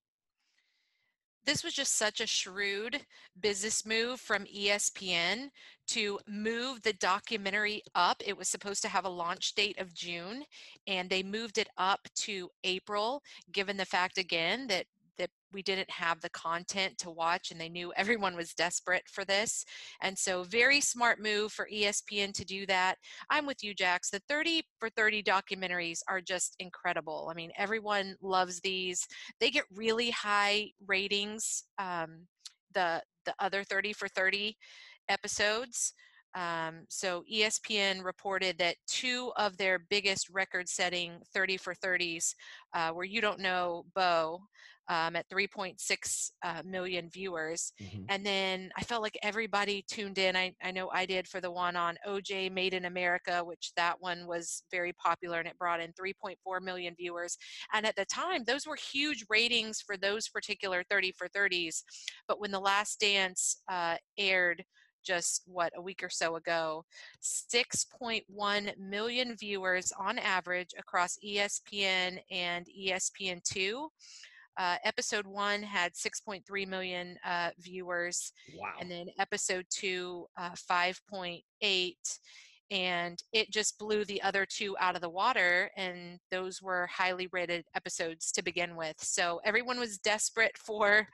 This 1.46 1.64
was 1.64 1.74
just 1.74 1.98
such 1.98 2.22
a 2.22 2.28
shrewd 2.28 3.00
business 3.40 3.86
move 3.86 4.20
from 4.20 4.46
ESPN 4.46 5.50
to 5.88 6.20
move 6.28 6.82
the 6.82 6.94
documentary 6.94 7.82
up. 7.96 8.22
It 8.26 8.38
was 8.38 8.48
supposed 8.48 8.82
to 8.84 8.90
have 8.90 9.06
a 9.06 9.10
launch 9.10 9.56
date 9.56 9.80
of 9.80 9.94
June, 9.94 10.44
and 10.86 11.10
they 11.10 11.24
moved 11.24 11.58
it 11.58 11.70
up 11.78 12.02
to 12.18 12.50
April, 12.64 13.24
given 13.52 13.78
the 13.78 13.86
fact, 13.86 14.18
again, 14.18 14.68
that 14.68 14.86
we 15.54 15.62
didn't 15.62 15.90
have 15.90 16.22
the 16.22 16.30
content 16.30 16.98
to 17.00 17.10
watch 17.10 17.52
and 17.52 17.60
they 17.60 17.70
knew 17.70 17.92
everyone 17.98 18.36
was 18.36 18.54
desperate 18.54 19.04
for 19.08 19.26
this 19.26 19.66
and 20.02 20.18
so 20.18 20.44
very 20.44 20.82
smart 20.82 21.22
move 21.22 21.52
for 21.52 21.68
espn 21.74 22.34
to 22.34 22.46
do 22.46 22.66
that. 22.66 22.96
I'm 23.30 23.46
with 23.46 23.64
you 23.64 23.74
jax 23.74 24.10
the 24.10 24.22
30 24.28 24.64
for 24.80 24.90
30 24.90 25.24
documentaries 25.24 26.00
are 26.08 26.22
just 26.22 26.56
incredible. 26.60 27.30
I 27.32 27.36
mean 27.36 27.52
everyone 27.58 28.16
loves 28.22 28.60
these. 28.62 29.06
They 29.40 29.50
get 29.52 29.66
really 29.74 30.12
high 30.12 30.72
ratings 30.88 31.64
um, 31.78 32.28
the 32.74 33.02
the 33.26 33.34
other 33.40 33.64
30 33.64 33.94
for 33.94 34.08
30 34.08 34.56
episodes 35.10 35.94
um, 36.36 36.86
so 36.90 37.24
ESPN 37.32 38.04
reported 38.04 38.58
that 38.60 38.76
two 38.88 39.32
of 39.36 39.58
their 39.58 39.80
biggest 39.90 40.30
record-setting 40.30 41.20
30 41.34 41.58
for 41.58 41.74
30s 41.74 42.36
uh, 42.76 42.92
you 43.04 43.22
don't 43.22 43.40
know 43.40 43.86
Bo 43.96 44.40
um, 44.90 45.16
at 45.16 45.30
3.6 45.30 46.32
uh, 46.44 46.62
million 46.66 47.10
viewers. 47.10 47.72
Mm-hmm. 47.82 48.04
And 48.10 48.26
then 48.26 48.72
I 48.76 48.84
felt 48.84 49.04
like 49.04 49.18
everybody 49.22 49.86
tuned 49.88 50.18
in. 50.18 50.36
I, 50.36 50.54
I 50.64 50.72
know 50.72 50.90
I 50.92 51.06
did 51.06 51.28
for 51.28 51.40
the 51.40 51.52
one 51.52 51.76
on 51.76 51.98
OJ 52.08 52.52
Made 52.52 52.74
in 52.74 52.86
America, 52.86 53.44
which 53.44 53.72
that 53.78 53.96
one 54.00 54.26
was 54.26 54.64
very 54.72 54.94
popular 54.94 55.40
and 55.40 55.48
it 55.48 55.58
brought 55.60 55.80
in 55.80 55.94
3.4 55.94 56.62
million 56.62 56.96
viewers. 56.98 57.38
And 57.72 57.86
at 57.86 57.96
the 57.96 58.06
time, 58.06 58.44
those 58.46 58.66
were 58.66 58.78
huge 58.92 59.24
ratings 59.30 59.80
for 59.80 59.96
those 59.96 60.28
particular 60.28 60.84
30 60.90 61.14
for 61.18 61.30
30s. 61.30 61.84
But 62.28 62.42
when 62.42 62.52
The 62.52 62.60
Last 62.60 63.00
Dance 63.00 63.62
uh, 63.72 63.98
aired, 64.18 64.64
just 65.06 65.44
what 65.46 65.72
a 65.78 65.82
week 65.82 66.04
or 66.04 66.10
so 66.10 66.36
ago 66.36 66.84
6.1 67.24 68.78
million 68.78 69.36
viewers 69.38 69.94
on 69.98 70.20
average 70.20 70.72
across 70.78 71.18
espn 71.26 72.20
and 72.30 72.68
espn2 72.78 73.88
uh, 74.60 74.76
episode 74.84 75.26
one 75.26 75.64
had 75.64 75.94
6.3 75.94 76.68
million 76.68 77.18
uh, 77.26 77.52
viewers. 77.60 78.34
Wow. 78.58 78.74
And 78.80 78.92
then 78.92 79.08
episode 79.18 79.66
two, 79.70 80.26
uh, 80.38 80.52
5.8. 80.70 81.94
And 82.72 83.24
it 83.34 83.52
just 83.52 83.80
blew 83.80 84.04
the 84.06 84.22
other 84.22 84.46
two 84.46 84.76
out 84.80 84.96
of 84.96 85.02
the 85.02 85.10
water. 85.10 85.72
And 85.78 86.20
those 86.30 86.62
were 86.62 86.88
highly 86.88 87.30
rated 87.32 87.64
episodes 87.74 88.34
to 88.34 88.44
begin 88.44 88.76
with. 88.76 88.98
So 89.00 89.40
everyone 89.46 89.80
was 89.80 89.98
desperate 89.98 90.56
for 90.58 91.08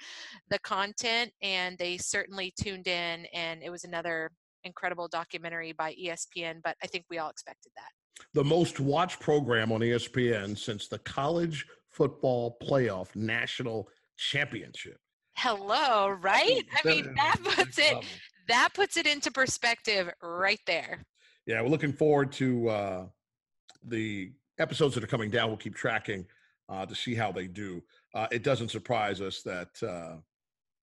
the 0.50 0.60
content, 0.60 1.32
and 1.42 1.78
they 1.78 1.98
certainly 1.98 2.52
tuned 2.60 2.88
in. 2.88 3.26
And 3.32 3.62
it 3.64 3.70
was 3.70 3.84
another 3.84 4.32
incredible 4.64 5.08
documentary 5.08 5.72
by 5.72 5.94
ESPN, 5.94 6.62
but 6.64 6.76
I 6.84 6.88
think 6.88 7.06
we 7.10 7.20
all 7.20 7.30
expected 7.30 7.72
that. 7.78 8.26
The 8.34 8.44
most 8.44 8.80
watched 8.80 9.20
program 9.20 9.72
on 9.72 9.82
ESPN 9.82 10.58
since 10.58 10.88
the 10.88 11.00
college 11.00 11.66
football 11.96 12.58
playoff 12.62 13.16
national 13.16 13.88
championship. 14.18 14.98
Hello, 15.38 16.10
right? 16.10 16.64
I 16.84 16.88
mean, 16.88 17.14
that 17.16 17.38
puts 17.44 17.80
it 17.80 17.98
that 18.48 18.70
puts 18.74 18.98
it 18.98 19.08
into 19.08 19.32
perspective 19.32 20.12
right 20.22 20.60
there. 20.68 21.04
Yeah, 21.48 21.62
we're 21.62 21.70
looking 21.70 21.94
forward 21.94 22.32
to 22.34 22.70
uh, 22.70 23.06
the 23.84 24.32
episodes 24.60 24.96
that 24.96 25.04
are 25.04 25.08
coming 25.08 25.30
down. 25.30 25.50
We'll 25.50 25.58
keep 25.58 25.76
tracking 25.76 26.26
uh, 26.70 26.86
to 26.86 26.96
see 26.96 27.16
how 27.16 27.32
they 27.32 27.48
do. 27.48 27.82
Uh, 28.14 28.28
it 28.32 28.44
doesn't 28.44 28.70
surprise 28.70 29.22
us 29.22 29.42
that 29.44 29.70
uh, 29.84 30.18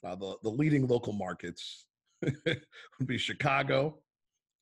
uh, 0.07 0.15
the 0.17 0.37
the 0.43 0.51
leading 0.51 0.87
local 0.87 1.13
markets 1.13 1.87
would 2.23 3.07
be 3.07 3.19
Chicago 3.19 3.99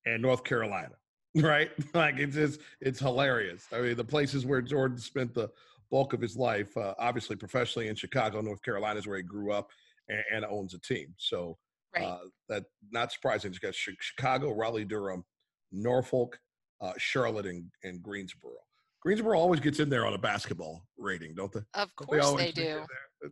and 0.06 0.22
North 0.22 0.44
Carolina, 0.44 0.94
right? 1.36 1.70
like 1.94 2.18
it's 2.18 2.36
just 2.36 2.60
it's 2.80 2.98
hilarious. 2.98 3.66
I 3.72 3.80
mean, 3.80 3.96
the 3.96 4.04
places 4.04 4.46
where 4.46 4.62
Jordan 4.62 4.98
spent 4.98 5.34
the 5.34 5.50
bulk 5.90 6.12
of 6.12 6.20
his 6.20 6.36
life, 6.36 6.76
uh, 6.76 6.94
obviously 6.98 7.36
professionally 7.36 7.88
in 7.88 7.96
Chicago, 7.96 8.40
North 8.40 8.62
Carolina 8.62 8.98
is 8.98 9.06
where 9.06 9.16
he 9.16 9.22
grew 9.22 9.52
up 9.52 9.70
and, 10.08 10.22
and 10.32 10.44
owns 10.44 10.74
a 10.74 10.78
team. 10.78 11.14
So 11.18 11.58
right. 11.94 12.04
uh, 12.04 12.18
that 12.48 12.64
not 12.90 13.12
surprising. 13.12 13.50
He's 13.50 13.58
got 13.58 13.74
Chicago, 13.74 14.52
Raleigh, 14.52 14.84
Durham, 14.84 15.24
Norfolk, 15.72 16.38
uh, 16.80 16.92
Charlotte, 16.98 17.46
and, 17.46 17.64
and 17.84 18.02
Greensboro. 18.02 18.54
Greensboro 19.02 19.38
always 19.38 19.60
gets 19.60 19.80
in 19.80 19.88
there 19.88 20.06
on 20.06 20.12
a 20.12 20.18
basketball 20.18 20.82
rating, 20.98 21.34
don't 21.34 21.50
they? 21.52 21.60
Of 21.74 21.94
course 21.96 22.32
they, 22.32 22.46
they 22.46 22.52
do. 22.52 22.80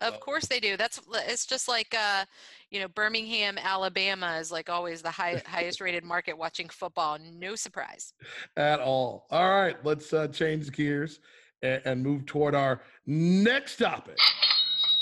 Of 0.01 0.21
course 0.21 0.47
they 0.47 0.61
do. 0.61 0.77
That's 0.77 1.01
it's 1.29 1.47
just 1.47 1.69
like 1.69 1.95
uh, 1.99 2.25
you 2.71 2.81
know 2.81 2.89
Birmingham, 2.89 3.59
Alabama 3.59 4.39
is 4.39 4.51
like 4.51 4.71
always 4.71 5.03
the 5.03 5.11
high, 5.11 5.43
highest 5.47 5.81
rated 5.81 6.05
market 6.05 6.37
watching 6.37 6.69
football. 6.71 7.19
No 7.35 7.55
surprise. 7.55 8.15
At 8.57 8.81
all. 8.81 9.27
All 9.31 9.51
right, 9.51 9.77
let's 9.85 10.13
uh, 10.13 10.29
change 10.29 10.73
gears 10.73 11.21
and, 11.63 11.83
and 11.85 12.03
move 12.03 12.27
toward 12.27 12.55
our 12.55 12.83
next 13.07 13.77
topic. 13.77 14.17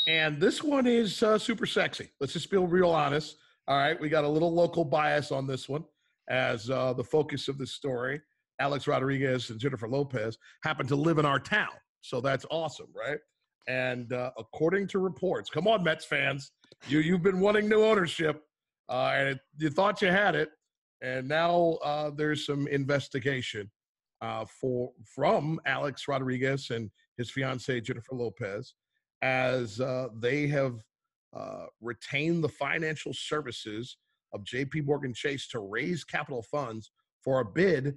And 0.09 0.41
this 0.41 0.63
one 0.63 0.87
is 0.87 1.23
uh, 1.23 1.39
super 1.39 1.67
sexy. 1.67 2.11
Let's 2.21 2.33
just 2.33 2.51
be 2.51 2.57
real 2.57 2.91
honest. 2.91 3.37
All 3.69 3.77
right, 3.77 4.01
we 4.01 4.09
got 4.09 4.25
a 4.25 4.29
little 4.29 4.53
local 4.53 4.85
bias 4.85 5.33
on 5.33 5.47
this 5.47 5.69
one 5.69 5.85
as 6.29 6.71
uh, 6.71 6.93
the 6.93 7.03
focus 7.03 7.49
of 7.49 7.59
the 7.59 7.67
story. 7.67 8.21
Alex 8.61 8.87
Rodriguez 8.87 9.51
and 9.51 9.59
Jennifer 9.59 9.89
Lopez 9.89 10.39
happen 10.63 10.87
to 10.87 10.97
live 10.97 11.19
in 11.19 11.27
our 11.27 11.41
town. 11.41 11.73
So 12.01 12.21
that's 12.21 12.47
awesome, 12.51 12.87
right? 12.95 13.19
And 13.69 14.13
uh, 14.13 14.31
according 14.39 14.87
to 14.89 15.01
reports, 15.01 15.51
come 15.51 15.67
on, 15.67 15.83
Mets 15.83 16.05
fans, 16.05 16.53
you, 16.89 17.01
you've 17.01 17.23
been 17.23 17.41
wanting 17.41 17.69
new 17.69 17.83
ownership 17.83 18.43
uh, 18.89 19.13
and 19.15 19.29
it, 19.31 19.41
you 19.59 19.71
thought 19.71 20.01
you 20.01 20.09
had 20.09 20.37
it. 20.37 20.51
And 21.03 21.29
now 21.29 21.79
uh, 21.85 22.11
there's 22.11 22.47
some 22.47 22.67
investigation 22.69 23.71
uh, 24.27 24.45
for 24.61 24.91
from 25.05 25.61
Alex 25.67 26.09
Rodriguez 26.09 26.71
and 26.71 26.91
his 27.17 27.31
fiancee 27.31 27.81
Jennifer 27.81 28.15
Lopez, 28.15 28.75
as 29.23 29.81
uh, 29.81 30.09
they 30.19 30.49
have 30.49 30.75
uh, 31.35 31.67
retained 31.81 32.43
the 32.43 32.49
financial 32.49 33.13
services 33.15 33.97
of 34.33 34.45
J.P. 34.45 34.81
Morgan 34.81 35.15
Chase 35.15 35.47
to 35.49 35.61
raise 35.61 36.03
capital 36.03 36.43
funds 36.43 36.91
for 37.23 37.41
a 37.41 37.45
bid 37.45 37.97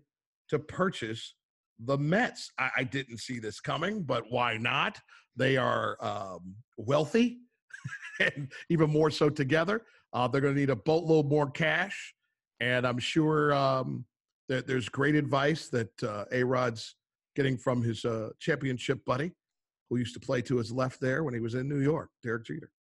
to 0.49 0.59
purchase 0.59 1.33
the 1.79 1.97
Mets. 1.97 2.51
I, 2.59 2.69
I 2.77 2.83
didn't 2.83 3.17
see 3.17 3.39
this 3.39 3.59
coming, 3.59 4.03
but 4.03 4.23
why 4.29 4.57
not? 4.57 4.99
They 5.35 5.57
are 5.57 5.97
um, 5.99 6.55
wealthy, 6.77 7.39
and 8.19 8.51
even 8.69 8.91
more 8.91 9.09
so 9.09 9.29
together. 9.29 9.81
Uh, 10.13 10.27
they're 10.27 10.41
going 10.41 10.53
to 10.53 10.59
need 10.59 10.69
a 10.69 10.75
boatload 10.75 11.27
more 11.27 11.49
cash, 11.49 12.13
and 12.59 12.85
I'm 12.85 12.99
sure 12.99 13.53
um, 13.53 14.05
there's 14.49 14.89
great 14.89 15.15
advice 15.15 15.69
that 15.69 16.03
uh, 16.03 16.25
A 16.31 16.43
Rod's 16.43 16.95
getting 17.35 17.57
from 17.57 17.81
his 17.81 18.03
uh, 18.03 18.29
championship 18.39 19.03
buddy, 19.05 19.31
who 19.89 19.97
used 19.97 20.13
to 20.15 20.19
play 20.19 20.41
to 20.41 20.57
his 20.57 20.71
left 20.71 20.99
there 20.99 21.23
when 21.23 21.33
he 21.33 21.39
was 21.39 21.55
in 21.55 21.69
New 21.69 21.79
York, 21.79 22.09
Derek 22.23 22.45
Jeter. 22.45 22.71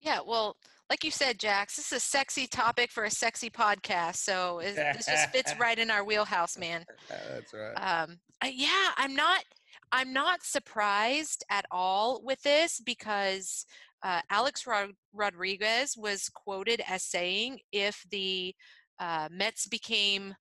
Yeah, 0.00 0.18
well, 0.26 0.56
like 0.90 1.04
you 1.04 1.10
said, 1.10 1.38
Jax, 1.38 1.76
this 1.76 1.92
is 1.92 1.98
a 1.98 2.00
sexy 2.00 2.46
topic 2.46 2.90
for 2.90 3.04
a 3.04 3.10
sexy 3.10 3.48
podcast, 3.48 4.16
so 4.16 4.60
this 4.62 5.06
just 5.06 5.30
fits 5.30 5.54
right 5.60 5.78
in 5.78 5.90
our 5.90 6.04
wheelhouse, 6.04 6.58
man. 6.58 6.84
That's 7.08 7.54
right. 7.54 7.74
Um, 7.74 8.18
yeah, 8.44 8.90
I'm 8.96 9.14
not. 9.14 9.44
I'm 9.90 10.12
not 10.12 10.42
surprised 10.42 11.44
at 11.50 11.66
all 11.70 12.22
with 12.24 12.42
this 12.42 12.80
because 12.80 13.66
uh, 14.02 14.20
Alex 14.30 14.66
Rod- 14.66 14.94
Rodriguez 15.12 15.96
was 15.96 16.28
quoted 16.30 16.82
as 16.88 17.04
saying 17.04 17.60
if 17.72 18.04
the 18.10 18.54
uh, 18.98 19.28
Mets 19.30 19.66
became 19.66 20.34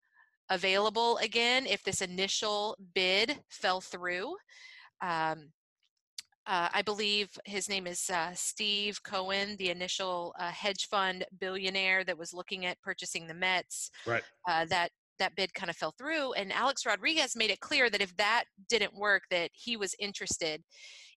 available 0.50 1.17
again, 1.17 1.65
if 1.65 1.84
this 1.84 2.01
initial 2.01 2.77
bid 2.93 3.39
fell 3.50 3.81
through, 3.81 4.36
um, 5.01 5.51
uh, 6.48 6.70
I 6.74 6.81
believe 6.81 7.29
his 7.46 7.70
name 7.70 7.86
is 7.86 8.10
uh, 8.10 8.31
Steve 8.34 9.01
Cohen, 9.03 9.55
the 9.58 9.70
initial 9.70 10.34
uh, 10.39 10.50
hedge 10.50 10.88
fund 10.89 11.24
billionaire 11.39 12.03
that 12.03 12.17
was 12.17 12.34
looking 12.34 12.65
at 12.65 12.81
purchasing 12.81 13.27
the 13.27 13.34
Mets. 13.34 13.91
Right. 14.05 14.24
Uh, 14.48 14.65
that 14.65 14.89
that 15.20 15.36
bid 15.36 15.53
kind 15.53 15.70
of 15.70 15.75
fell 15.75 15.93
through, 15.98 16.34
and 16.34 16.51
Alex 16.51 16.84
Rodriguez 16.84 17.36
made 17.36 17.51
it 17.51 17.60
clear 17.60 17.91
that 17.91 18.01
if 18.01 18.15
that 18.17 18.46
didn't 18.70 18.96
work, 18.96 19.24
that 19.29 19.51
he 19.53 19.77
was 19.77 19.96
interested. 20.00 20.63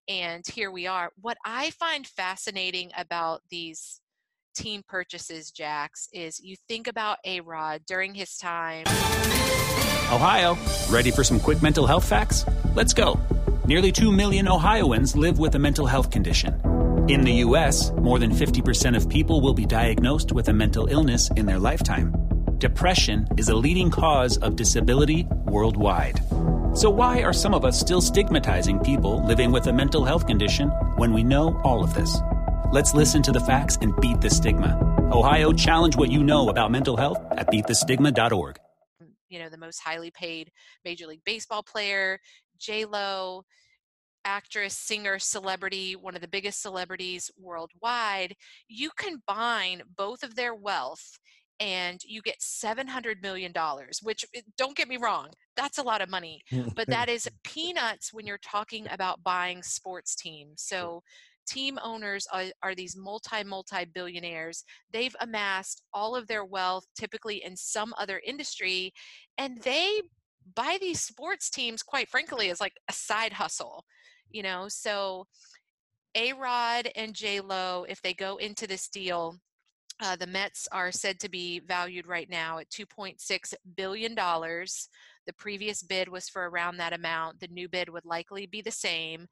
And 0.09 0.43
here 0.45 0.71
we 0.71 0.87
are. 0.87 1.11
What 1.21 1.37
I 1.45 1.69
find 1.71 2.05
fascinating 2.05 2.91
about 2.97 3.41
these 3.49 4.01
team 4.53 4.83
purchases, 4.88 5.51
Jax, 5.51 6.07
is 6.13 6.39
you 6.39 6.55
think 6.67 6.88
about 6.88 7.17
A 7.25 7.41
Rod 7.41 7.81
during 7.86 8.13
his 8.13 8.38
time. 8.38 8.86
Ohio, 10.12 10.57
ready 10.89 11.12
for 11.12 11.24
some 11.24 11.39
quick 11.39 11.62
mental 11.62 11.88
health 11.88 12.07
facts? 12.07 12.45
Let's 12.75 12.93
go. 12.93 13.19
Nearly 13.65 13.91
2 13.91 14.12
million 14.12 14.48
Ohioans 14.48 15.15
live 15.15 15.39
with 15.39 15.55
a 15.55 15.60
mental 15.60 15.86
health 15.86 16.12
condition. 16.12 16.62
In 17.10 17.22
the 17.22 17.33
U.S., 17.45 17.91
more 17.91 18.19
than 18.19 18.31
50% 18.31 18.95
of 18.95 19.10
people 19.10 19.41
will 19.41 19.53
be 19.53 19.65
diagnosed 19.65 20.31
with 20.31 20.48
a 20.50 20.53
mental 20.53 20.88
illness 20.88 21.29
in 21.31 21.45
their 21.45 21.60
lifetime. 21.60 22.13
Depression 22.60 23.27
is 23.38 23.50
a 23.50 23.55
leading 23.55 23.91
cause 23.91 24.38
of 24.38 24.55
disability 24.55 25.27
worldwide. 25.45 26.22
So, 26.75 26.89
why 26.89 27.22
are 27.22 27.33
some 27.33 27.53
of 27.53 27.65
us 27.65 27.79
still 27.79 28.01
stigmatizing 28.01 28.79
people 28.79 29.24
living 29.25 29.51
with 29.51 29.67
a 29.67 29.74
mental 29.74 30.05
health 30.05 30.25
condition 30.27 30.69
when 30.95 31.13
we 31.13 31.24
know 31.24 31.60
all 31.63 31.83
of 31.83 31.93
this? 31.93 32.17
Let's 32.74 32.96
listen 32.96 33.22
to 33.22 33.32
the 33.32 33.39
facts 33.39 33.77
and 33.82 33.96
beat 34.01 34.20
the 34.20 34.32
stigma. 34.32 34.75
Ohio, 35.12 35.51
challenge 35.51 35.96
what 35.96 36.12
you 36.12 36.24
know 36.24 36.50
about 36.50 36.72
mental 36.72 36.98
health 36.98 37.20
at 37.30 37.46
beatthestigma.org. 37.46 38.56
You 39.30 39.38
know, 39.38 39.50
the 39.50 39.60
most 39.60 39.77
highly 39.77 40.10
paid 40.10 40.51
Major 40.84 41.06
League 41.06 41.22
Baseball 41.24 41.62
player, 41.62 42.18
J 42.58 42.86
Lo, 42.86 43.44
actress, 44.25 44.75
singer, 44.75 45.20
celebrity, 45.20 45.96
one 45.96 46.15
of 46.15 46.22
the 46.22 46.27
biggest 46.27 46.63
celebrities 46.63 47.30
worldwide, 47.38 48.34
you 48.68 48.89
combine 48.98 49.84
both 49.96 50.24
of 50.24 50.36
their 50.36 50.56
wealth 50.56 51.20
and 51.60 52.00
you 52.03 52.24
get 52.24 52.39
$700 52.39 53.22
million, 53.22 53.53
which 54.01 54.25
eh, 54.34 54.42
don't 54.58 54.75
get 54.75 54.88
me 54.88 54.98
wrong, 54.98 55.27
that's 55.56 55.77
a 55.77 55.84
lot 55.84 56.01
of 56.01 56.10
money, 56.10 56.42
but 56.75 56.88
that 56.88 57.08
is 57.08 57.30
peanuts 57.44 58.12
when 58.12 58.25
you're 58.25 58.39
talking 58.39 58.88
about 58.89 59.22
buying 59.22 59.62
sports 59.62 60.15
teams. 60.15 60.63
So, 60.63 61.03
team 61.47 61.79
owners 61.83 62.27
are, 62.31 62.45
are 62.62 62.75
these 62.75 62.95
multi 62.95 63.43
multi 63.43 63.85
billionaires 63.93 64.63
they've 64.91 65.15
amassed 65.21 65.81
all 65.93 66.15
of 66.15 66.27
their 66.27 66.45
wealth 66.45 66.85
typically 66.97 67.43
in 67.43 67.55
some 67.55 67.93
other 67.97 68.21
industry 68.25 68.91
and 69.38 69.62
they 69.62 70.01
buy 70.55 70.77
these 70.81 71.01
sports 71.01 71.50
teams 71.50 71.83
quite 71.83 72.09
frankly 72.09 72.50
as 72.50 72.59
like 72.59 72.73
a 72.89 72.93
side 72.93 73.33
hustle 73.33 73.83
you 74.29 74.43
know 74.43 74.65
so 74.67 75.25
a 76.15 76.33
rod 76.33 76.89
and 76.95 77.13
j 77.13 77.39
lo 77.39 77.85
if 77.88 78.01
they 78.01 78.13
go 78.13 78.38
into 78.38 78.67
this 78.67 78.89
deal 78.89 79.35
uh, 80.01 80.15
the 80.15 80.27
Mets 80.27 80.67
are 80.71 80.91
said 80.91 81.19
to 81.19 81.29
be 81.29 81.59
valued 81.59 82.07
right 82.07 82.29
now 82.29 82.57
at 82.57 82.69
$2.6 82.69 83.53
billion. 83.75 84.15
The 85.25 85.34
previous 85.34 85.82
bid 85.82 86.10
was 86.10 86.30
for 86.30 86.50
around 86.50 86.77
that 86.77 86.94
amount. 86.94 87.39
The 87.39 87.48
new 87.48 87.70
bid 87.70 87.89
would 87.89 88.06
likely 88.06 88.46
be 88.46 88.62
the 88.62 88.72
same, 88.72 89.27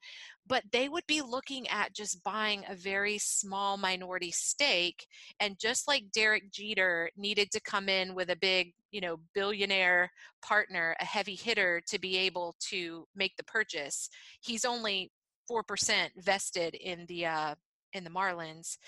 but 0.46 0.64
they 0.72 0.88
would 0.88 1.06
be 1.06 1.22
looking 1.22 1.68
at 1.68 1.94
just 1.94 2.22
buying 2.22 2.64
a 2.68 2.74
very 2.74 3.18
small 3.18 3.76
minority 3.76 4.30
stake. 4.30 5.06
And 5.40 5.58
just 5.58 5.86
like 5.86 6.12
Derek 6.12 6.50
Jeter 6.50 7.10
needed 7.16 7.50
to 7.52 7.60
come 7.60 7.88
in 7.88 8.14
with 8.14 8.30
a 8.30 8.36
big, 8.36 8.72
you 8.90 9.00
know, 9.00 9.18
billionaire 9.34 10.10
partner, 10.42 10.96
a 11.00 11.04
heavy 11.04 11.34
hitter 11.34 11.82
to 11.88 11.98
be 11.98 12.16
able 12.16 12.54
to 12.70 13.06
make 13.14 13.36
the 13.36 13.44
purchase, 13.44 14.08
he's 14.40 14.64
only 14.64 15.10
4% 15.50 16.08
vested 16.16 16.74
in 16.74 17.06
the, 17.06 17.26
uh, 17.26 17.54
in 17.92 18.04
the 18.04 18.10
Marlins. 18.10 18.78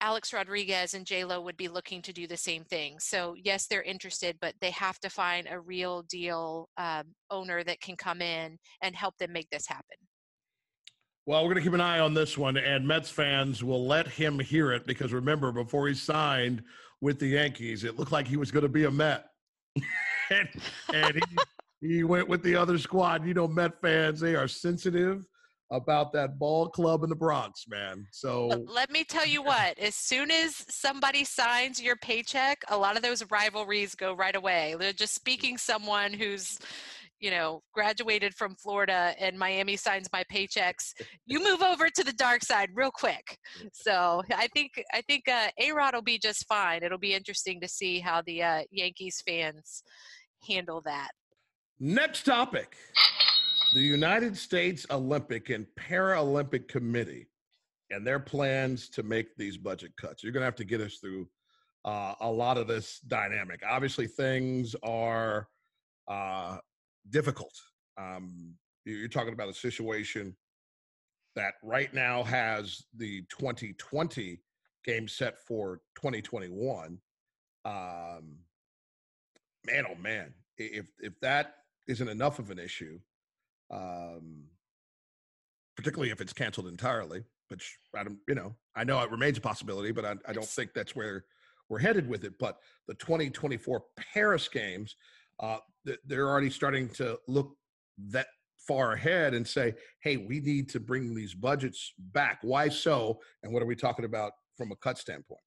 Alex 0.00 0.32
Rodriguez 0.32 0.94
and 0.94 1.08
Lo 1.10 1.40
would 1.40 1.56
be 1.56 1.68
looking 1.68 2.00
to 2.02 2.12
do 2.12 2.26
the 2.26 2.36
same 2.36 2.64
thing. 2.64 2.98
So 2.98 3.34
yes, 3.36 3.66
they're 3.66 3.82
interested, 3.82 4.36
but 4.40 4.54
they 4.60 4.70
have 4.70 4.98
to 5.00 5.10
find 5.10 5.46
a 5.50 5.60
real 5.60 6.02
deal 6.02 6.68
um, 6.78 7.04
owner 7.30 7.62
that 7.64 7.80
can 7.80 7.96
come 7.96 8.22
in 8.22 8.58
and 8.82 8.96
help 8.96 9.16
them 9.18 9.32
make 9.32 9.48
this 9.50 9.66
happen. 9.66 9.96
Well, 11.26 11.42
we're 11.42 11.52
going 11.52 11.62
to 11.62 11.70
keep 11.70 11.74
an 11.74 11.82
eye 11.82 12.00
on 12.00 12.14
this 12.14 12.38
one, 12.38 12.56
and 12.56 12.88
Mets 12.88 13.10
fans 13.10 13.62
will 13.62 13.86
let 13.86 14.08
him 14.08 14.38
hear 14.38 14.72
it 14.72 14.86
because 14.86 15.12
remember, 15.12 15.52
before 15.52 15.86
he 15.86 15.94
signed 15.94 16.62
with 17.02 17.18
the 17.18 17.28
Yankees, 17.28 17.84
it 17.84 17.98
looked 17.98 18.10
like 18.10 18.26
he 18.26 18.36
was 18.36 18.50
going 18.50 18.62
to 18.62 18.68
be 18.68 18.84
a 18.84 18.90
Met, 18.90 19.26
and, 20.30 20.48
and 20.94 21.14
he, 21.80 21.88
he 21.88 22.04
went 22.04 22.26
with 22.26 22.42
the 22.42 22.56
other 22.56 22.78
squad. 22.78 23.26
You 23.26 23.34
know, 23.34 23.46
Met 23.46 23.80
fans, 23.82 24.18
they 24.18 24.34
are 24.34 24.48
sensitive 24.48 25.26
about 25.70 26.12
that 26.12 26.38
ball 26.38 26.68
club 26.68 27.04
in 27.04 27.10
the 27.10 27.16
Bronx, 27.16 27.64
man. 27.68 28.06
So 28.10 28.46
let 28.66 28.90
me 28.90 29.04
tell 29.04 29.26
you 29.26 29.42
what, 29.42 29.78
as 29.78 29.94
soon 29.94 30.30
as 30.30 30.64
somebody 30.68 31.24
signs 31.24 31.80
your 31.80 31.96
paycheck, 31.96 32.62
a 32.68 32.76
lot 32.76 32.96
of 32.96 33.02
those 33.02 33.22
rivalries 33.30 33.94
go 33.94 34.14
right 34.14 34.34
away. 34.34 34.74
They're 34.78 34.92
just 34.92 35.14
speaking 35.14 35.58
someone 35.58 36.12
who's 36.12 36.58
you 37.20 37.30
know, 37.30 37.62
graduated 37.74 38.34
from 38.34 38.54
Florida 38.54 39.14
and 39.18 39.38
Miami 39.38 39.76
signs 39.76 40.08
my 40.10 40.24
paychecks, 40.32 40.94
you 41.26 41.38
move 41.44 41.62
over 41.62 41.90
to 41.90 42.02
the 42.02 42.14
dark 42.14 42.42
side 42.42 42.70
real 42.74 42.90
quick. 42.90 43.38
So 43.74 44.22
I 44.34 44.48
think 44.48 44.72
I 44.92 45.02
think 45.02 45.28
uh, 45.28 45.48
A 45.58 45.72
Rod 45.72 45.94
will 45.94 46.02
be 46.02 46.18
just 46.18 46.46
fine. 46.48 46.82
It'll 46.82 46.98
be 46.98 47.14
interesting 47.14 47.60
to 47.60 47.68
see 47.68 48.00
how 48.00 48.22
the 48.22 48.42
uh, 48.42 48.62
Yankees 48.70 49.22
fans 49.26 49.82
handle 50.48 50.80
that. 50.86 51.10
Next 51.78 52.24
topic 52.24 52.76
the 53.74 53.80
United 53.80 54.36
States 54.36 54.86
Olympic 54.90 55.50
and 55.50 55.66
Paralympic 55.78 56.68
Committee 56.68 57.28
and 57.90 58.06
their 58.06 58.18
plans 58.18 58.88
to 58.90 59.02
make 59.02 59.36
these 59.36 59.56
budget 59.56 59.92
cuts. 59.96 60.22
You're 60.22 60.32
going 60.32 60.42
to 60.42 60.46
have 60.46 60.56
to 60.56 60.64
get 60.64 60.80
us 60.80 60.96
through 60.96 61.28
uh, 61.84 62.14
a 62.20 62.30
lot 62.30 62.58
of 62.58 62.66
this 62.66 63.00
dynamic. 63.00 63.62
Obviously, 63.68 64.06
things 64.06 64.74
are 64.82 65.48
uh, 66.08 66.58
difficult. 67.10 67.54
Um, 67.98 68.54
you're 68.84 69.08
talking 69.08 69.32
about 69.32 69.48
a 69.48 69.54
situation 69.54 70.36
that 71.36 71.54
right 71.62 71.92
now 71.94 72.22
has 72.24 72.82
the 72.96 73.22
2020 73.30 74.40
game 74.84 75.08
set 75.08 75.38
for 75.46 75.80
2021. 75.96 76.98
Um, 77.64 78.38
man, 79.66 79.84
oh 79.88 79.94
man, 80.00 80.32
if 80.58 80.86
if 80.98 81.18
that 81.20 81.56
isn't 81.86 82.08
enough 82.08 82.38
of 82.38 82.50
an 82.50 82.58
issue, 82.58 82.98
um, 83.70 84.44
particularly 85.76 86.10
if 86.10 86.20
it's 86.20 86.32
canceled 86.32 86.66
entirely. 86.66 87.24
Which 87.48 87.76
I 87.96 88.04
don't, 88.04 88.18
you 88.28 88.36
know, 88.36 88.54
I 88.76 88.84
know 88.84 89.00
it 89.02 89.10
remains 89.10 89.38
a 89.38 89.40
possibility, 89.40 89.90
but 89.90 90.04
I, 90.04 90.14
I 90.26 90.32
don't 90.32 90.46
think 90.46 90.70
that's 90.72 90.94
where 90.94 91.24
we're 91.68 91.80
headed 91.80 92.08
with 92.08 92.24
it. 92.24 92.34
But 92.38 92.58
the 92.86 92.94
2024 92.94 93.82
Paris 94.14 94.48
Games, 94.48 94.94
uh, 95.40 95.58
they're 96.04 96.28
already 96.28 96.50
starting 96.50 96.88
to 96.90 97.18
look 97.26 97.56
that 98.10 98.28
far 98.68 98.92
ahead 98.92 99.34
and 99.34 99.46
say, 99.46 99.74
hey, 100.02 100.16
we 100.16 100.38
need 100.38 100.68
to 100.68 100.78
bring 100.78 101.12
these 101.12 101.34
budgets 101.34 101.92
back. 101.98 102.38
Why 102.42 102.68
so? 102.68 103.18
And 103.42 103.52
what 103.52 103.62
are 103.62 103.66
we 103.66 103.74
talking 103.74 104.04
about 104.04 104.32
from 104.56 104.70
a 104.70 104.76
cut 104.76 104.98
standpoint? 104.98 105.40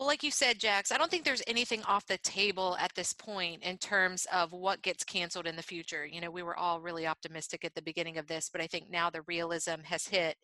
Well, 0.00 0.06
like 0.06 0.22
you 0.22 0.30
said, 0.30 0.58
Jax, 0.58 0.90
I 0.90 0.96
don't 0.96 1.10
think 1.10 1.26
there's 1.26 1.42
anything 1.46 1.82
off 1.82 2.06
the 2.06 2.16
table 2.16 2.74
at 2.80 2.94
this 2.94 3.12
point 3.12 3.62
in 3.62 3.76
terms 3.76 4.26
of 4.32 4.50
what 4.50 4.80
gets 4.80 5.04
canceled 5.04 5.46
in 5.46 5.56
the 5.56 5.62
future. 5.62 6.06
You 6.06 6.22
know, 6.22 6.30
we 6.30 6.42
were 6.42 6.56
all 6.56 6.80
really 6.80 7.06
optimistic 7.06 7.66
at 7.66 7.74
the 7.74 7.82
beginning 7.82 8.16
of 8.16 8.26
this, 8.26 8.48
but 8.50 8.62
I 8.62 8.66
think 8.66 8.88
now 8.88 9.10
the 9.10 9.20
realism 9.28 9.82
has 9.84 10.06
hit, 10.06 10.36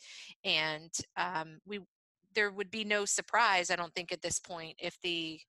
and 0.44 0.92
um, 1.16 1.56
we 1.66 1.80
there 2.34 2.50
would 2.50 2.70
be 2.70 2.84
no 2.84 3.06
surprise. 3.06 3.70
I 3.70 3.76
don't 3.76 3.94
think 3.94 4.12
at 4.12 4.20
this 4.20 4.38
point 4.38 4.74
if 4.78 4.98
the 5.02 5.40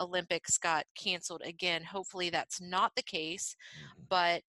Olympics 0.00 0.56
got 0.56 0.84
canceled 0.96 1.42
again. 1.44 1.82
Hopefully, 1.82 2.30
that's 2.30 2.60
not 2.60 2.92
the 2.94 3.02
case, 3.02 3.56
mm-hmm. 3.74 4.04
but 4.08 4.42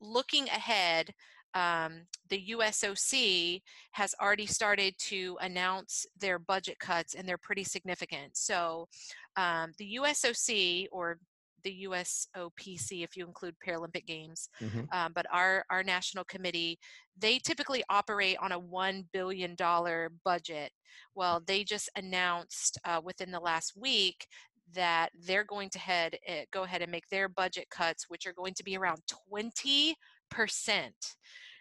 looking 0.00 0.48
ahead, 0.48 1.14
um, 1.54 2.02
the 2.28 2.50
USOC 2.50 3.60
has 3.92 4.14
already 4.20 4.46
started 4.46 4.94
to 4.98 5.36
announce 5.40 6.06
their 6.18 6.38
budget 6.38 6.78
cuts, 6.78 7.14
and 7.14 7.28
they're 7.28 7.38
pretty 7.38 7.64
significant. 7.64 8.36
So, 8.36 8.88
um, 9.36 9.72
the 9.78 9.98
USOC 10.00 10.86
or 10.92 11.18
the 11.62 11.86
USOPC, 11.88 13.04
if 13.04 13.16
you 13.16 13.26
include 13.26 13.54
Paralympic 13.66 14.06
Games, 14.06 14.48
mm-hmm. 14.60 14.82
um, 14.92 15.12
but 15.14 15.26
our 15.32 15.64
our 15.70 15.82
national 15.82 16.24
committee, 16.24 16.78
they 17.18 17.38
typically 17.38 17.82
operate 17.88 18.36
on 18.40 18.52
a 18.52 18.58
one 18.58 19.04
billion 19.12 19.54
dollar 19.54 20.10
budget. 20.24 20.72
Well, 21.14 21.42
they 21.46 21.64
just 21.64 21.90
announced 21.96 22.78
uh, 22.84 23.00
within 23.02 23.30
the 23.30 23.40
last 23.40 23.74
week 23.76 24.26
that 24.74 25.10
they're 25.26 25.44
going 25.44 25.68
to 25.70 25.78
head 25.78 26.16
uh, 26.28 26.44
go 26.52 26.62
ahead 26.62 26.82
and 26.82 26.90
make 26.90 27.08
their 27.08 27.28
budget 27.28 27.68
cuts, 27.70 28.06
which 28.08 28.26
are 28.26 28.32
going 28.32 28.54
to 28.54 28.64
be 28.64 28.76
around 28.76 29.02
twenty. 29.28 29.96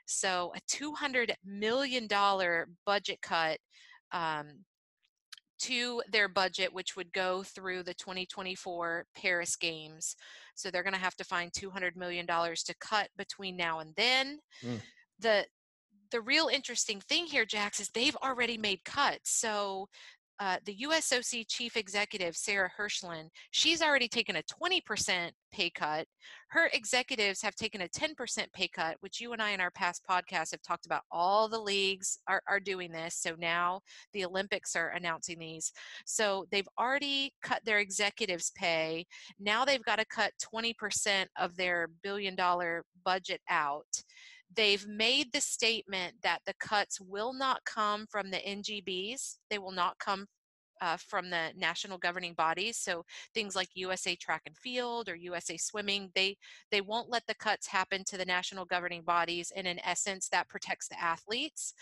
So 0.06 0.52
a 0.56 0.60
$200 0.62 1.32
million 1.46 2.08
budget 2.86 3.22
cut 3.22 3.58
um, 4.12 4.66
to 5.60 6.02
their 6.12 6.28
budget, 6.28 6.74
which 6.74 6.96
would 6.96 7.14
go 7.14 7.44
through 7.44 7.84
the 7.84 7.94
2024 7.94 9.06
Paris 9.16 9.56
Games. 9.56 10.16
So 10.56 10.70
they're 10.70 10.84
going 10.84 10.94
to 10.94 11.00
have 11.00 11.16
to 11.18 11.24
find 11.24 11.52
$200 11.52 11.96
million 11.96 12.26
to 12.28 12.76
cut 12.80 13.10
between 13.18 13.56
now 13.56 13.80
and 13.80 13.94
then. 13.96 14.40
Mm. 14.64 14.82
The 15.20 15.46
the 16.12 16.22
real 16.22 16.50
interesting 16.52 17.00
thing 17.00 17.26
here, 17.26 17.46
Jax, 17.46 17.80
is 17.80 17.88
they've 17.90 18.18
already 18.18 18.58
made 18.58 18.84
cuts. 18.84 19.32
So 19.32 19.88
uh, 20.42 20.58
the 20.66 20.76
USOC 20.88 21.46
chief 21.48 21.78
executive, 21.78 22.36
Sarah 22.36 22.72
Hirshland, 22.76 23.28
she's 23.52 23.80
already 23.80 24.08
taken 24.08 24.38
a 24.38 24.42
20% 24.42 25.30
pay 25.54 25.70
cut. 25.70 26.08
Her 26.50 26.68
executives 26.74 27.44
have 27.44 27.54
taken 27.54 27.82
a 27.82 27.88
10% 27.88 28.52
pay 28.52 28.68
cut, 28.68 28.98
which 29.02 29.22
you 29.22 29.34
and 29.34 29.42
I 29.42 29.52
in 29.52 29.62
our 29.62 29.70
past 29.70 30.02
podcasts 30.10 30.50
have 30.50 30.64
talked 30.64 30.88
about. 30.88 31.04
All 31.12 31.48
the 31.48 31.60
leagues 31.60 32.18
are, 32.28 32.42
are 32.48 32.60
doing 32.60 32.92
this. 32.92 33.18
So 33.18 33.36
now 33.38 33.82
the 34.14 34.26
Olympics 34.26 34.76
are 34.76 34.90
announcing 34.90 35.38
these. 35.38 35.72
So 36.08 36.48
they've 36.52 36.70
already 36.80 37.36
cut 37.44 37.64
their 37.64 37.78
executives' 37.78 38.52
pay. 38.56 39.06
Now 39.40 39.64
they've 39.64 39.84
got 39.84 40.00
to 40.00 40.06
cut 40.06 40.34
20% 40.56 41.28
of 41.40 41.56
their 41.56 41.88
billion 42.02 42.36
dollar 42.36 42.84
budget 43.06 43.42
out 43.48 43.86
they've 44.56 44.88
made 44.88 45.32
the 45.32 45.42
statement 45.42 46.16
that 46.24 46.40
the 46.46 46.54
cuts 46.60 47.00
will 47.00 47.34
not 47.34 47.64
come 47.66 48.06
from 48.10 48.32
the 48.32 48.38
NGBs. 48.38 49.38
They 49.50 49.60
will 49.60 49.72
not 49.72 49.98
come 50.00 50.28
uh, 50.82 50.98
from 50.98 51.30
the 51.30 51.52
national 51.56 51.98
governing 51.98 52.34
bodies. 52.34 52.78
So 52.78 53.06
things 53.34 53.56
like 53.56 53.70
USA 53.76 54.16
Track 54.16 54.42
and 54.48 54.58
Field 54.58 55.10
or 55.10 55.16
USA 55.16 55.56
Swimming, 55.58 56.10
they 56.16 56.38
they 56.72 56.82
won't 56.82 57.10
let 57.10 57.24
the 57.28 57.36
cuts 57.36 57.68
happen 57.68 58.04
to 58.06 58.18
the 58.18 58.26
national 58.26 58.66
governing 58.66 59.04
bodies, 59.04 59.52
and 59.56 59.68
in 59.68 59.80
essence, 59.86 60.28
that 60.30 60.50
protects 60.50 60.88
the 60.88 61.00
athletes. 61.00 61.74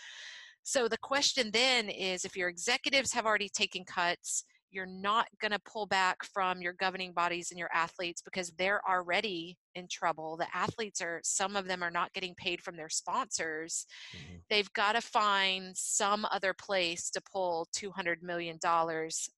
So 0.62 0.86
the 0.86 0.98
question 0.98 1.50
then 1.52 1.88
is, 1.88 2.24
if 2.24 2.36
your 2.36 2.50
executives 2.50 3.12
have 3.14 3.24
already 3.24 3.48
taken 3.48 3.84
cuts, 3.84 4.44
you're 4.70 4.86
not 4.86 5.26
going 5.40 5.52
to 5.52 5.58
pull 5.60 5.86
back 5.86 6.24
from 6.24 6.62
your 6.62 6.72
governing 6.74 7.12
bodies 7.12 7.50
and 7.50 7.58
your 7.58 7.70
athletes 7.72 8.22
because 8.22 8.50
they're 8.58 8.80
already 8.88 9.56
in 9.74 9.88
trouble. 9.88 10.36
The 10.36 10.46
athletes 10.54 11.00
are, 11.00 11.20
some 11.22 11.56
of 11.56 11.66
them 11.66 11.82
are 11.82 11.90
not 11.90 12.12
getting 12.12 12.34
paid 12.36 12.60
from 12.60 12.76
their 12.76 12.88
sponsors. 12.88 13.86
Mm-hmm. 14.16 14.36
They've 14.48 14.72
got 14.72 14.92
to 14.92 15.00
find 15.00 15.76
some 15.76 16.26
other 16.30 16.54
place 16.54 17.10
to 17.10 17.20
pull 17.20 17.68
$200 17.76 18.22
million 18.22 18.58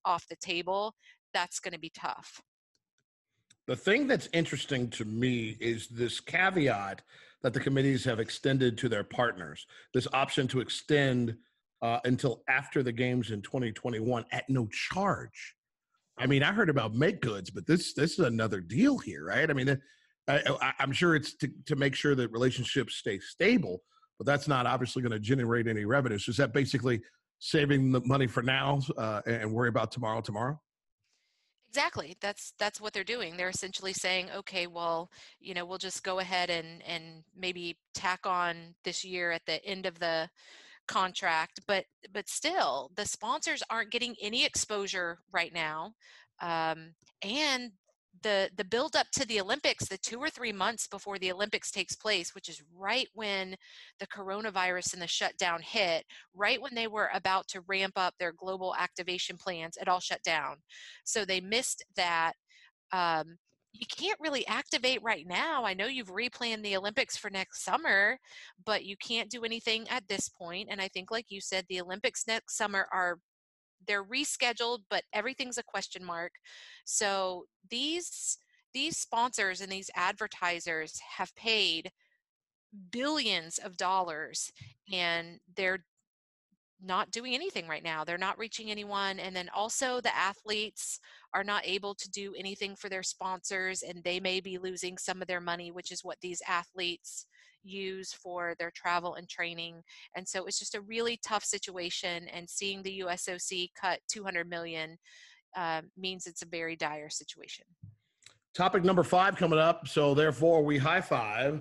off 0.05 0.27
the 0.29 0.37
table. 0.37 0.95
That's 1.33 1.61
going 1.61 1.73
to 1.73 1.81
be 1.81 1.93
tough. 1.95 2.41
The 3.67 3.77
thing 3.77 4.07
that's 4.07 4.29
interesting 4.33 4.91
to 4.91 5.05
me 5.05 5.57
is 5.61 5.89
this 5.89 6.21
caveat 6.21 7.03
that 7.43 7.55
the 7.55 7.61
committees 7.61 8.05
have 8.05 8.21
extended 8.21 8.77
to 8.79 8.89
their 8.89 9.05
partners 9.05 9.67
this 9.95 10.09
option 10.13 10.49
to 10.49 10.61
extend 10.61 11.37
uh, 11.83 11.99
until 12.05 12.43
after 12.49 12.83
the 12.83 12.93
games 12.93 13.33
in 13.33 13.43
2021 13.43 14.25
at 14.31 14.49
no 14.49 14.67
charge. 14.69 15.55
I 16.17 16.27
mean, 16.27 16.43
I 16.43 16.53
heard 16.53 16.71
about 16.71 16.95
make 16.95 17.21
goods, 17.21 17.51
but 17.51 17.67
this 17.67 17.95
this 17.95 18.13
is 18.13 18.21
another 18.21 18.61
deal 18.61 18.99
here, 18.99 19.27
right? 19.27 19.51
I 19.51 19.53
mean, 19.53 19.77
I, 20.29 20.73
am 20.79 20.93
sure 20.93 21.17
it's 21.17 21.35
to, 21.37 21.51
to 21.67 21.77
make 21.77 21.95
sure 21.95 22.15
that 22.15 22.31
relationships 22.31 22.97
stay 22.97 23.19
stable, 23.19 23.83
but 24.19 24.27
that's 24.27 24.47
not 24.47 24.67
obviously 24.67 25.03
going 25.03 25.13
to 25.13 25.19
generate 25.19 25.67
any 25.67 25.85
revenue. 25.85 26.19
So 26.19 26.31
is 26.31 26.37
that 26.37 26.53
basically 26.53 27.01
saving 27.41 27.91
the 27.91 28.01
money 28.05 28.29
for 28.29 28.43
now 28.43 28.81
uh, 28.97 29.23
and 29.27 29.53
worry 29.53 29.69
about 29.69 29.91
tomorrow 29.91 30.21
tomorrow? 30.21 30.61
Exactly. 31.69 32.15
That's 32.21 32.53
that's 32.59 32.81
what 32.81 32.93
they're 32.93 33.03
doing. 33.03 33.37
They're 33.37 33.49
essentially 33.49 33.95
saying, 33.95 34.29
okay, 34.37 34.67
well, 34.67 35.11
you 35.41 35.55
know, 35.55 35.65
we'll 35.65 35.79
just 35.79 36.05
go 36.05 36.19
ahead 36.19 36.51
and 36.51 36.83
and 36.87 37.25
maybe 37.35 37.79
tack 37.95 38.27
on 38.27 38.75
this 38.85 39.05
year 39.05 39.33
at 39.33 39.47
the 39.47 39.65
end 39.65 39.87
of 39.87 39.99
the 39.99 40.29
contract 40.89 41.61
but 41.67 41.85
but 42.13 42.29
still 42.29 42.91
the 42.97 43.05
sponsors 43.05 43.63
aren't 43.71 43.91
getting 43.91 44.15
any 44.21 44.45
exposure 44.45 45.19
right 45.33 45.55
now 45.55 45.93
um, 46.41 46.95
and 47.23 47.71
the 48.23 48.51
the 48.57 48.65
build 48.65 48.95
up 48.95 49.07
to 49.11 49.27
the 49.27 49.41
olympics 49.41 49.89
the 49.89 49.97
two 49.99 50.19
or 50.19 50.29
three 50.29 50.53
months 50.53 50.87
before 50.87 51.19
the 51.19 51.33
olympics 51.33 51.71
takes 51.71 51.97
place 51.97 52.35
which 52.35 52.49
is 52.49 52.63
right 52.77 53.09
when 53.15 53.57
the 54.01 54.07
coronavirus 54.07 54.93
and 54.93 55.01
the 55.01 55.07
shutdown 55.07 55.61
hit 55.63 56.05
right 56.35 56.61
when 56.61 56.75
they 56.75 56.87
were 56.87 57.11
about 57.15 57.49
to 57.49 57.63
ramp 57.67 57.95
up 57.97 58.15
their 58.19 58.33
global 58.33 58.75
activation 58.79 59.37
plans 59.37 59.77
it 59.81 59.89
all 59.89 60.01
shut 60.01 60.23
down. 60.23 60.57
So 61.05 61.25
they 61.25 61.41
missed 61.41 61.85
that 61.97 62.35
um, 62.93 63.39
you 63.73 63.87
can't 63.87 64.21
really 64.21 64.47
activate 64.47 65.03
right 65.03 65.27
now. 65.27 65.65
I 65.65 65.75
know 65.75 65.87
you've 65.87 66.13
replanned 66.13 66.63
the 66.63 66.77
Olympics 66.77 67.17
for 67.17 67.31
next 67.31 67.65
summer, 67.65 68.19
but 68.65 68.85
you 68.85 68.97
can't 68.97 69.31
do 69.31 69.45
anything 69.45 69.89
at 69.89 70.07
this 70.09 70.29
point. 70.29 70.69
And 70.71 70.81
I 70.81 70.89
think, 70.89 71.11
like 71.11 71.27
you 71.31 71.41
said, 71.41 71.65
the 71.69 71.81
Olympics 71.81 72.27
next 72.27 72.57
summer 72.57 72.87
are 72.93 73.19
they're 73.87 74.05
rescheduled, 74.05 74.81
but 74.91 75.05
everything's 75.13 75.59
a 75.59 75.63
question 75.63 76.05
mark. 76.05 76.33
So 76.85 77.47
these 77.71 78.39
these 78.75 78.97
sponsors 78.97 79.61
and 79.61 79.71
these 79.71 79.91
advertisers 79.95 80.99
have 81.17 81.35
paid 81.35 81.91
billions 82.91 83.59
of 83.59 83.77
dollars 83.77 84.51
and 84.91 85.39
they're 85.57 85.85
not 86.83 87.11
doing 87.11 87.35
anything 87.35 87.69
right 87.69 87.83
now. 87.83 88.05
They're 88.05 88.19
not 88.19 88.39
reaching 88.39 88.71
anyone. 88.71 89.19
And 89.19 89.35
then 89.35 89.49
also 89.55 90.01
the 90.01 90.15
athletes 90.15 90.99
are 91.35 91.45
not 91.45 91.67
able 91.67 91.95
to 91.95 92.11
do 92.11 92.35
anything 92.37 92.77
for 92.77 92.89
their 92.89 93.03
sponsors 93.03 93.83
and 93.83 94.03
they 94.03 94.21
may 94.21 94.41
be 94.41 94.59
losing 94.59 94.99
some 94.99 95.23
of 95.23 95.29
their 95.29 95.41
money, 95.41 95.71
which 95.71 95.93
is 95.93 96.05
what 96.05 96.19
these 96.21 96.43
athletes 96.47 97.27
use 97.65 98.13
for 98.13 98.55
their 98.59 98.73
travel 98.75 99.15
and 99.15 99.29
training. 99.29 99.83
And 100.17 100.27
so 100.27 100.47
it's 100.47 100.59
just 100.59 100.75
a 100.75 100.81
really 100.81 101.19
tough 101.25 101.45
situation. 101.45 102.29
And 102.29 102.49
seeing 102.49 102.83
the 102.83 103.01
USOC 103.01 103.71
cut 103.81 104.01
200 104.09 104.49
million 104.49 104.99
uh, 105.57 105.83
means 105.97 106.27
it's 106.27 106.43
a 106.43 106.47
very 106.47 106.77
dire 106.77 107.11
situation. 107.11 107.65
Topic 108.55 108.85
number 108.85 109.03
five 109.03 109.37
coming 109.37 109.59
up. 109.59 109.89
So 109.89 110.15
therefore, 110.15 110.63
we 110.63 110.77
high 110.77 111.01
five, 111.01 111.61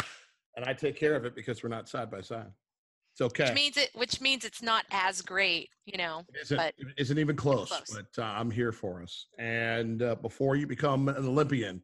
and 0.56 0.66
I 0.66 0.74
take 0.74 0.98
care 0.98 1.16
of 1.16 1.24
it 1.24 1.36
because 1.36 1.64
we're 1.64 1.70
not 1.70 1.88
side 1.88 2.12
by 2.12 2.22
side. 2.22 2.52
It's 3.22 3.40
okay. 3.40 3.50
Which 3.50 3.54
means 3.54 3.78
it, 3.78 3.90
which 3.94 4.22
means 4.22 4.46
it's 4.46 4.64
not 4.64 4.86
as 4.92 5.22
great, 5.22 5.70
you 5.86 5.98
know. 5.98 6.24
It 6.30 6.42
isn't, 6.42 6.58
but 6.58 6.74
it 6.78 6.88
isn't 6.98 7.20
even 7.20 7.36
close. 7.36 7.70
close. 7.70 7.96
But 7.96 8.22
uh, 8.22 8.26
I'm 8.26 8.50
here 8.50 8.72
for 8.72 9.02
us. 9.04 9.28
And 9.38 10.02
uh, 10.02 10.16
before 10.16 10.56
you 10.56 10.66
become 10.66 11.08
an 11.08 11.18
Olympian, 11.18 11.84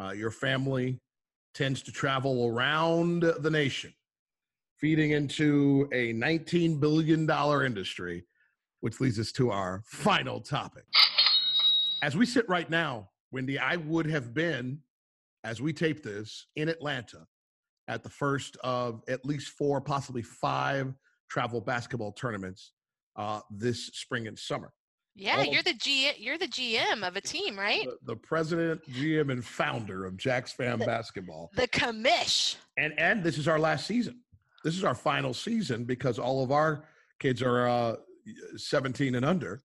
uh, 0.00 0.12
your 0.12 0.30
family 0.30 1.00
tends 1.54 1.82
to 1.82 1.92
travel 1.92 2.48
around 2.48 3.22
the 3.22 3.50
nation, 3.50 3.92
feeding 4.78 5.10
into 5.10 5.88
a 5.92 6.14
19 6.14 6.80
billion 6.80 7.26
dollar 7.26 7.66
industry, 7.66 8.24
which 8.80 8.98
leads 8.98 9.18
us 9.18 9.30
to 9.32 9.50
our 9.50 9.82
final 9.84 10.40
topic. 10.40 10.84
As 12.02 12.16
we 12.16 12.24
sit 12.24 12.48
right 12.48 12.68
now, 12.70 13.10
Windy, 13.30 13.58
I 13.58 13.76
would 13.76 14.06
have 14.06 14.32
been, 14.32 14.78
as 15.44 15.60
we 15.60 15.74
tape 15.74 16.02
this, 16.02 16.46
in 16.56 16.70
Atlanta 16.70 17.26
at 17.92 18.02
the 18.02 18.08
first 18.08 18.56
of 18.64 19.02
at 19.08 19.24
least 19.24 19.48
four, 19.48 19.80
possibly 19.80 20.22
five 20.22 20.92
travel 21.28 21.60
basketball 21.60 22.12
tournaments 22.12 22.72
uh, 23.16 23.40
this 23.50 23.86
spring 23.88 24.26
and 24.26 24.38
summer. 24.38 24.72
Yeah, 25.14 25.38
All 25.38 25.44
you're 25.44 25.62
the 25.62 25.74
G. 25.74 26.10
You're 26.16 26.38
the 26.38 26.48
GM 26.48 27.06
of 27.06 27.16
a 27.16 27.20
team, 27.20 27.58
right? 27.58 27.84
The, 27.84 28.14
the 28.14 28.16
president, 28.16 28.80
GM, 28.90 29.30
and 29.30 29.44
founder 29.44 30.06
of 30.06 30.16
Jax 30.16 30.52
Fam 30.52 30.78
the, 30.78 30.86
Basketball. 30.86 31.50
The 31.54 31.68
commish. 31.68 32.56
And 32.78 32.98
and 32.98 33.22
this 33.22 33.36
is 33.36 33.46
our 33.46 33.58
last 33.58 33.86
season. 33.86 34.20
This 34.64 34.74
is 34.74 34.84
our 34.84 34.94
final 34.94 35.34
season 35.34 35.84
because 35.84 36.18
all 36.18 36.42
of 36.42 36.50
our 36.50 36.84
kids 37.18 37.42
are 37.42 37.68
uh, 37.68 37.96
17 38.56 39.16
and 39.16 39.24
under, 39.24 39.62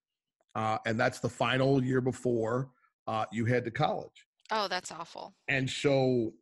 uh, 0.56 0.80
and 0.86 1.00
that's 1.00 1.20
the 1.20 1.30
final 1.30 1.82
year 1.82 2.02
before 2.02 2.72
uh, 3.08 3.24
you 3.32 3.46
head 3.46 3.63
to 3.63 3.72
college. 3.72 4.26
Oh, 4.52 4.68
that's 4.68 4.92
awful. 4.92 5.34
And 5.48 5.70
so 5.70 6.34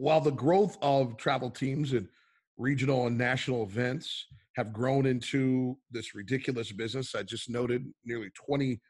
while 0.00 0.20
the 0.22 0.30
growth 0.30 0.78
of 0.80 1.18
travel 1.18 1.50
teams 1.50 1.92
and 1.92 2.08
regional 2.56 3.06
and 3.06 3.18
national 3.18 3.64
events 3.64 4.28
have 4.56 4.72
grown 4.72 5.04
into 5.04 5.76
this 5.90 6.14
ridiculous 6.14 6.72
business, 6.72 7.14
I 7.14 7.22
just 7.22 7.50
noted 7.50 7.84
nearly 8.06 8.30
$20 8.50 8.80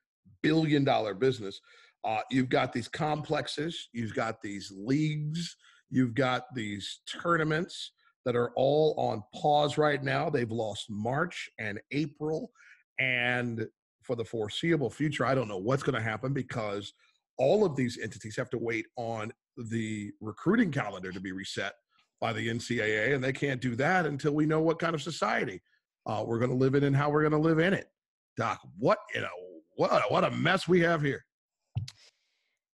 billion 0.40 0.86
business. 1.18 1.60
Uh, 2.04 2.20
you've 2.30 2.48
got 2.48 2.72
these 2.72 2.86
complexes, 2.86 3.88
you've 3.92 4.14
got 4.14 4.40
these 4.40 4.72
leagues, 4.72 5.56
you've 5.90 6.14
got 6.14 6.44
these 6.54 7.00
tournaments 7.20 7.90
that 8.24 8.36
are 8.36 8.52
all 8.54 8.94
on 8.96 9.20
pause 9.34 9.76
right 9.76 10.04
now. 10.04 10.30
They've 10.30 10.48
lost 10.48 10.86
March 10.88 11.50
and 11.58 11.80
April. 11.90 12.52
And 13.00 13.66
for 14.04 14.14
the 14.14 14.24
foreseeable 14.24 14.90
future, 14.90 15.26
I 15.26 15.34
don't 15.34 15.48
know 15.48 15.58
what's 15.58 15.82
going 15.82 15.96
to 15.96 16.08
happen 16.08 16.32
because 16.32 16.92
all 17.40 17.64
of 17.64 17.74
these 17.74 17.98
entities 18.00 18.36
have 18.36 18.50
to 18.50 18.58
wait 18.58 18.86
on 18.96 19.32
the 19.56 20.12
recruiting 20.20 20.70
calendar 20.70 21.10
to 21.10 21.20
be 21.20 21.32
reset 21.32 21.72
by 22.20 22.34
the 22.34 22.48
NCAA, 22.48 23.14
and 23.14 23.24
they 23.24 23.32
can't 23.32 23.62
do 23.62 23.74
that 23.76 24.04
until 24.04 24.32
we 24.32 24.44
know 24.44 24.60
what 24.60 24.78
kind 24.78 24.94
of 24.94 25.02
society 25.02 25.60
uh, 26.06 26.22
we're 26.24 26.38
going 26.38 26.50
to 26.50 26.56
live 26.56 26.74
in 26.74 26.84
and 26.84 26.94
how 26.94 27.08
we're 27.08 27.22
going 27.22 27.32
to 27.32 27.38
live 27.38 27.58
in 27.58 27.72
it. 27.72 27.88
Doc, 28.36 28.60
what 28.78 28.98
you 29.14 29.22
know, 29.22 29.28
what 29.74 30.10
what 30.10 30.24
a 30.24 30.30
mess 30.30 30.68
we 30.68 30.80
have 30.80 31.02
here. 31.02 31.24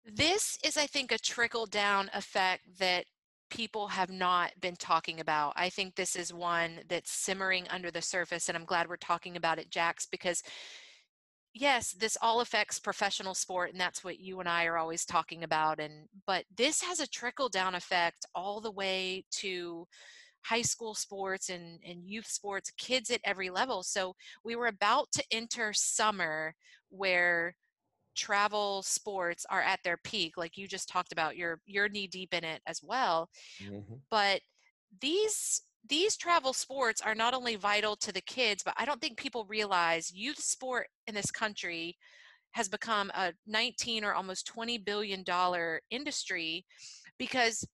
This 0.05 0.57
is, 0.63 0.77
I 0.77 0.87
think, 0.87 1.11
a 1.11 1.17
trickle 1.17 1.65
down 1.65 2.09
effect 2.13 2.79
that 2.79 3.05
people 3.49 3.87
have 3.89 4.09
not 4.09 4.51
been 4.59 4.75
talking 4.75 5.19
about. 5.19 5.53
I 5.55 5.69
think 5.69 5.95
this 5.95 6.15
is 6.15 6.33
one 6.33 6.79
that's 6.87 7.11
simmering 7.11 7.67
under 7.69 7.91
the 7.91 8.01
surface, 8.01 8.47
and 8.47 8.57
I'm 8.57 8.65
glad 8.65 8.87
we're 8.87 8.97
talking 8.97 9.35
about 9.35 9.59
it, 9.59 9.69
Jax, 9.69 10.07
because 10.09 10.41
yes, 11.53 11.91
this 11.93 12.17
all 12.21 12.41
affects 12.41 12.79
professional 12.79 13.33
sport, 13.33 13.71
and 13.71 13.79
that's 13.79 14.03
what 14.03 14.19
you 14.19 14.39
and 14.39 14.49
I 14.49 14.65
are 14.65 14.77
always 14.77 15.05
talking 15.05 15.43
about. 15.43 15.79
And 15.79 16.07
but 16.25 16.45
this 16.55 16.81
has 16.81 16.99
a 16.99 17.07
trickle 17.07 17.49
down 17.49 17.75
effect 17.75 18.25
all 18.35 18.59
the 18.59 18.71
way 18.71 19.25
to 19.39 19.87
high 20.43 20.61
school 20.61 20.93
sports 20.93 21.49
and, 21.49 21.79
and 21.87 22.05
youth 22.05 22.27
sports, 22.27 22.71
kids 22.77 23.09
at 23.09 23.21
every 23.23 23.49
level. 23.49 23.83
So 23.83 24.13
we 24.43 24.55
were 24.55 24.67
about 24.67 25.07
to 25.13 25.23
enter 25.31 25.71
summer 25.73 26.53
where 26.89 27.55
travel 28.15 28.83
sports 28.83 29.45
are 29.49 29.61
at 29.61 29.79
their 29.83 29.97
peak 30.03 30.37
like 30.37 30.55
you 30.55 30.67
just 30.67 30.87
talked 30.87 31.11
about 31.11 31.35
you're 31.35 31.59
you're 31.65 31.89
knee 31.89 32.05
deep 32.05 32.31
in 32.31 32.43
it 32.43 32.61
as 32.67 32.79
well 32.83 33.27
mm-hmm. 33.59 33.95
but 34.11 34.39
these 35.01 35.63
these 35.87 36.15
travel 36.15 36.53
sports 36.53 37.01
are 37.01 37.15
not 37.15 37.33
only 37.33 37.55
vital 37.55 37.95
to 37.95 38.11
the 38.11 38.21
kids 38.21 38.63
but 38.63 38.73
i 38.77 38.85
don't 38.85 39.01
think 39.01 39.17
people 39.17 39.45
realize 39.45 40.11
youth 40.13 40.39
sport 40.39 40.87
in 41.07 41.15
this 41.15 41.31
country 41.31 41.97
has 42.51 42.69
become 42.69 43.11
a 43.15 43.33
19 43.47 44.03
or 44.03 44.13
almost 44.13 44.47
20 44.47 44.77
billion 44.79 45.23
dollar 45.23 45.81
industry 45.89 46.65
because 47.17 47.65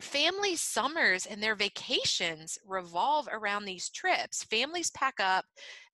family 0.00 0.56
summers 0.56 1.26
and 1.26 1.42
their 1.42 1.54
vacations 1.54 2.58
revolve 2.66 3.28
around 3.32 3.64
these 3.64 3.88
trips. 3.90 4.44
Families 4.44 4.90
pack 4.90 5.14
up, 5.20 5.44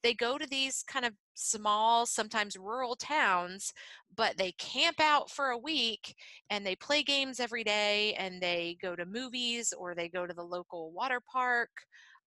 they 0.02 0.14
go 0.14 0.38
to 0.38 0.46
these 0.46 0.82
kind 0.86 1.04
of 1.04 1.12
small, 1.34 2.06
sometimes 2.06 2.56
rural 2.56 2.96
towns, 2.96 3.72
but 4.16 4.36
they 4.36 4.52
camp 4.52 5.00
out 5.00 5.30
for 5.30 5.50
a 5.50 5.58
week 5.58 6.14
and 6.50 6.66
they 6.66 6.76
play 6.76 7.02
games 7.02 7.40
every 7.40 7.64
day 7.64 8.14
and 8.14 8.40
they 8.40 8.76
go 8.82 8.96
to 8.96 9.06
movies 9.06 9.72
or 9.76 9.94
they 9.94 10.08
go 10.08 10.26
to 10.26 10.34
the 10.34 10.42
local 10.42 10.92
water 10.92 11.20
park. 11.32 11.70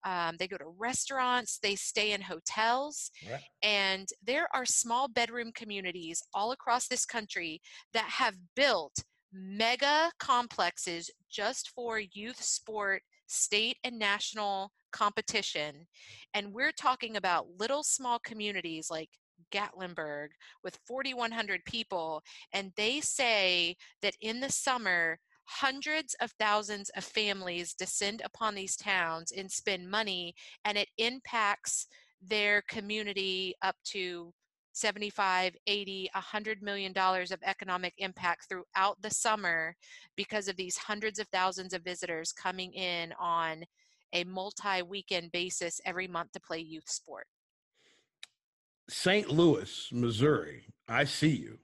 Um, 0.05 0.35
they 0.37 0.47
go 0.47 0.57
to 0.57 0.75
restaurants, 0.77 1.57
they 1.57 1.75
stay 1.75 2.11
in 2.11 2.21
hotels, 2.21 3.09
right. 3.27 3.41
and 3.63 4.07
there 4.23 4.47
are 4.53 4.63
small 4.63 5.07
bedroom 5.07 5.51
communities 5.51 6.21
all 6.31 6.51
across 6.51 6.87
this 6.87 7.07
country 7.07 7.59
that 7.93 8.05
have 8.05 8.35
built 8.55 8.93
mega 9.35 10.11
complexes 10.19 11.09
just 11.29 11.71
for 11.71 11.99
youth 11.99 12.41
sport, 12.41 13.01
state 13.27 13.77
and 13.83 13.99
national 13.99 14.71
competition. 14.91 15.87
And 16.33 16.53
we're 16.53 16.71
talking 16.71 17.17
about 17.17 17.47
little 17.59 17.83
small 17.83 18.19
communities 18.19 18.87
like 18.89 19.09
Gatlinburg 19.53 20.27
with 20.63 20.79
4,100 20.87 21.61
people. 21.65 22.21
And 22.53 22.71
they 22.77 23.01
say 23.01 23.75
that 24.01 24.15
in 24.21 24.39
the 24.39 24.51
summer, 24.51 25.19
hundreds 25.45 26.15
of 26.21 26.31
thousands 26.39 26.89
of 26.95 27.03
families 27.03 27.73
descend 27.73 28.21
upon 28.23 28.55
these 28.55 28.75
towns 28.75 29.31
and 29.31 29.51
spend 29.51 29.89
money, 29.89 30.33
and 30.63 30.77
it 30.77 30.89
impacts 30.97 31.87
their 32.21 32.63
community 32.67 33.53
up 33.61 33.75
to 33.83 34.33
75 34.75 35.55
80 35.67 36.09
100 36.13 36.61
million 36.61 36.91
dollars 36.91 37.31
of 37.31 37.39
economic 37.43 37.93
impact 37.97 38.49
throughout 38.49 39.01
the 39.01 39.09
summer 39.09 39.75
because 40.17 40.49
of 40.49 40.57
these 40.57 40.77
hundreds 40.77 41.17
of 41.17 41.27
thousands 41.29 41.73
of 41.73 41.81
visitors 41.81 42.33
coming 42.33 42.73
in 42.73 43.13
on 43.17 43.63
a 44.11 44.25
multi-weekend 44.25 45.31
basis 45.31 45.79
every 45.85 46.07
month 46.07 46.33
to 46.33 46.41
play 46.41 46.59
youth 46.59 46.89
sport. 46.89 47.25
St 48.89 49.31
louis 49.31 49.87
missouri 49.93 50.65
i 50.89 51.05
see 51.05 51.35
you. 51.35 51.57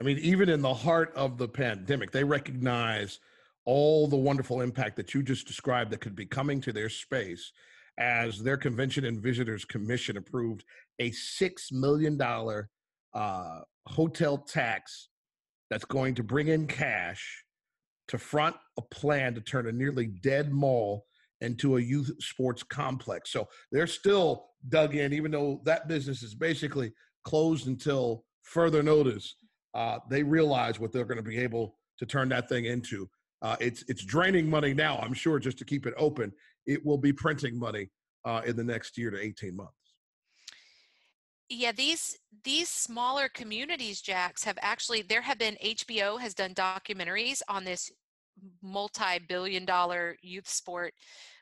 I 0.00 0.04
mean 0.04 0.18
even 0.18 0.48
in 0.48 0.62
the 0.62 0.74
heart 0.74 1.12
of 1.14 1.36
the 1.36 1.48
pandemic 1.48 2.12
they 2.12 2.24
recognize 2.24 3.20
all 3.66 4.08
the 4.08 4.16
wonderful 4.16 4.62
impact 4.62 4.96
that 4.96 5.12
you 5.12 5.22
just 5.22 5.46
described 5.46 5.90
that 5.90 6.00
could 6.00 6.16
be 6.16 6.26
coming 6.26 6.62
to 6.62 6.72
their 6.72 6.88
space 6.88 7.52
as 7.98 8.42
their 8.42 8.56
convention 8.56 9.04
and 9.04 9.22
visitors 9.22 9.64
commission 9.64 10.16
approved 10.16 10.64
a 10.98 11.10
six 11.12 11.70
million 11.70 12.16
dollar 12.16 12.68
uh, 13.14 13.60
hotel 13.86 14.38
tax 14.38 15.08
that's 15.70 15.84
going 15.84 16.14
to 16.14 16.22
bring 16.22 16.48
in 16.48 16.66
cash 16.66 17.44
to 18.08 18.18
front 18.18 18.56
a 18.78 18.82
plan 18.82 19.34
to 19.34 19.40
turn 19.40 19.66
a 19.66 19.72
nearly 19.72 20.06
dead 20.06 20.52
mall 20.52 21.06
into 21.40 21.76
a 21.76 21.80
youth 21.80 22.10
sports 22.20 22.62
complex. 22.62 23.30
So 23.30 23.48
they're 23.70 23.86
still 23.86 24.46
dug 24.68 24.94
in, 24.94 25.12
even 25.12 25.30
though 25.30 25.60
that 25.64 25.88
business 25.88 26.22
is 26.22 26.34
basically 26.34 26.92
closed 27.24 27.66
until 27.66 28.24
further 28.42 28.82
notice. 28.82 29.36
Uh, 29.74 29.98
they 30.08 30.22
realize 30.22 30.78
what 30.78 30.92
they're 30.92 31.04
going 31.04 31.16
to 31.16 31.22
be 31.22 31.38
able 31.38 31.76
to 31.98 32.06
turn 32.06 32.28
that 32.28 32.48
thing 32.48 32.66
into. 32.66 33.08
Uh, 33.42 33.56
it's 33.60 33.84
it's 33.88 34.04
draining 34.04 34.48
money 34.48 34.72
now, 34.72 34.98
I'm 34.98 35.12
sure, 35.12 35.38
just 35.38 35.58
to 35.58 35.64
keep 35.64 35.86
it 35.86 35.94
open. 35.96 36.32
It 36.66 36.84
will 36.84 36.98
be 36.98 37.12
printing 37.12 37.58
money 37.58 37.90
uh, 38.24 38.42
in 38.46 38.56
the 38.56 38.64
next 38.64 38.96
year 38.96 39.10
to 39.10 39.20
18 39.20 39.56
months. 39.56 39.72
Yeah 41.50 41.72
these 41.72 42.18
these 42.42 42.70
smaller 42.70 43.28
communities 43.28 44.00
Jax 44.00 44.42
have 44.44 44.58
actually 44.62 45.02
there 45.02 45.20
have 45.20 45.38
been 45.38 45.56
hbo 45.62 46.18
has 46.18 46.32
done 46.32 46.54
documentaries 46.54 47.42
on 47.48 47.64
this 47.64 47.92
multi-billion 48.62 49.64
dollar 49.66 50.16
youth 50.22 50.48
sport 50.48 50.94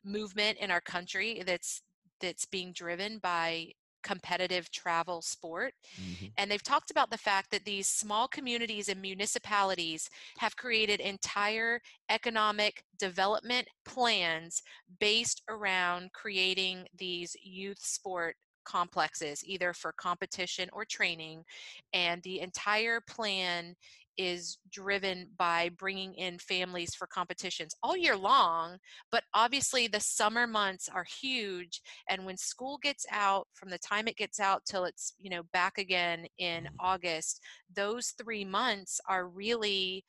movement 0.05 0.59
in 0.59 0.71
our 0.71 0.81
country 0.81 1.43
that's 1.47 1.83
that's 2.21 2.45
being 2.45 2.73
driven 2.73 3.19
by 3.19 3.69
competitive 4.03 4.71
travel 4.71 5.23
sport. 5.23 5.75
Mm-hmm. 6.01 6.27
And 6.37 6.51
they've 6.51 6.63
talked 6.63 6.91
about 6.91 7.11
the 7.11 7.19
fact 7.19 7.51
that 7.51 7.65
these 7.65 7.87
small 7.87 8.29
communities 8.29 8.89
and 8.89 9.01
municipalities 9.01 10.09
have 10.39 10.57
created 10.57 11.01
entire 11.01 11.81
economic 12.11 12.85
development 12.99 13.69
plans 13.85 14.63
based 15.01 15.43
around 15.49 16.13
creating 16.13 16.87
these 16.99 17.37
youth 17.43 17.81
sport 17.81 18.37
complexes, 18.65 19.43
either 19.45 19.73
for 19.73 19.93
competition 19.93 20.69
or 20.73 20.85
training. 20.85 21.45
And 21.93 22.23
the 22.23 22.41
entire 22.41 23.01
plan 23.01 23.75
is 24.19 24.59
driven 24.71 25.27
by 25.39 25.71
bringing 25.79 26.15
in 26.15 26.39
families 26.39 26.95
for 26.95 27.07
competitions 27.07 27.75
all 27.83 27.97
year 27.97 28.17
long 28.17 28.77
but 29.11 29.25
obviously 29.35 29.87
the 29.87 30.01
summer 30.01 30.47
months 30.47 30.89
are 30.89 31.07
huge 31.21 31.81
and 32.09 32.25
when 32.25 32.37
school 32.37 32.79
gets 32.83 33.07
out 33.11 33.47
from 33.55 33.71
the 33.71 33.79
time 33.79 34.09
it 34.09 34.17
gets 34.17 34.41
out 34.41 34.63
till 34.65 34.85
it's 34.85 35.15
you 35.21 35.31
know 35.31 35.43
back 35.53 35.79
again 35.79 36.27
in 36.39 36.65
mm-hmm. 36.65 36.75
august 36.81 37.41
those 37.75 38.15
3 38.19 38.45
months 38.45 39.01
are 39.09 39.29
really 39.29 40.05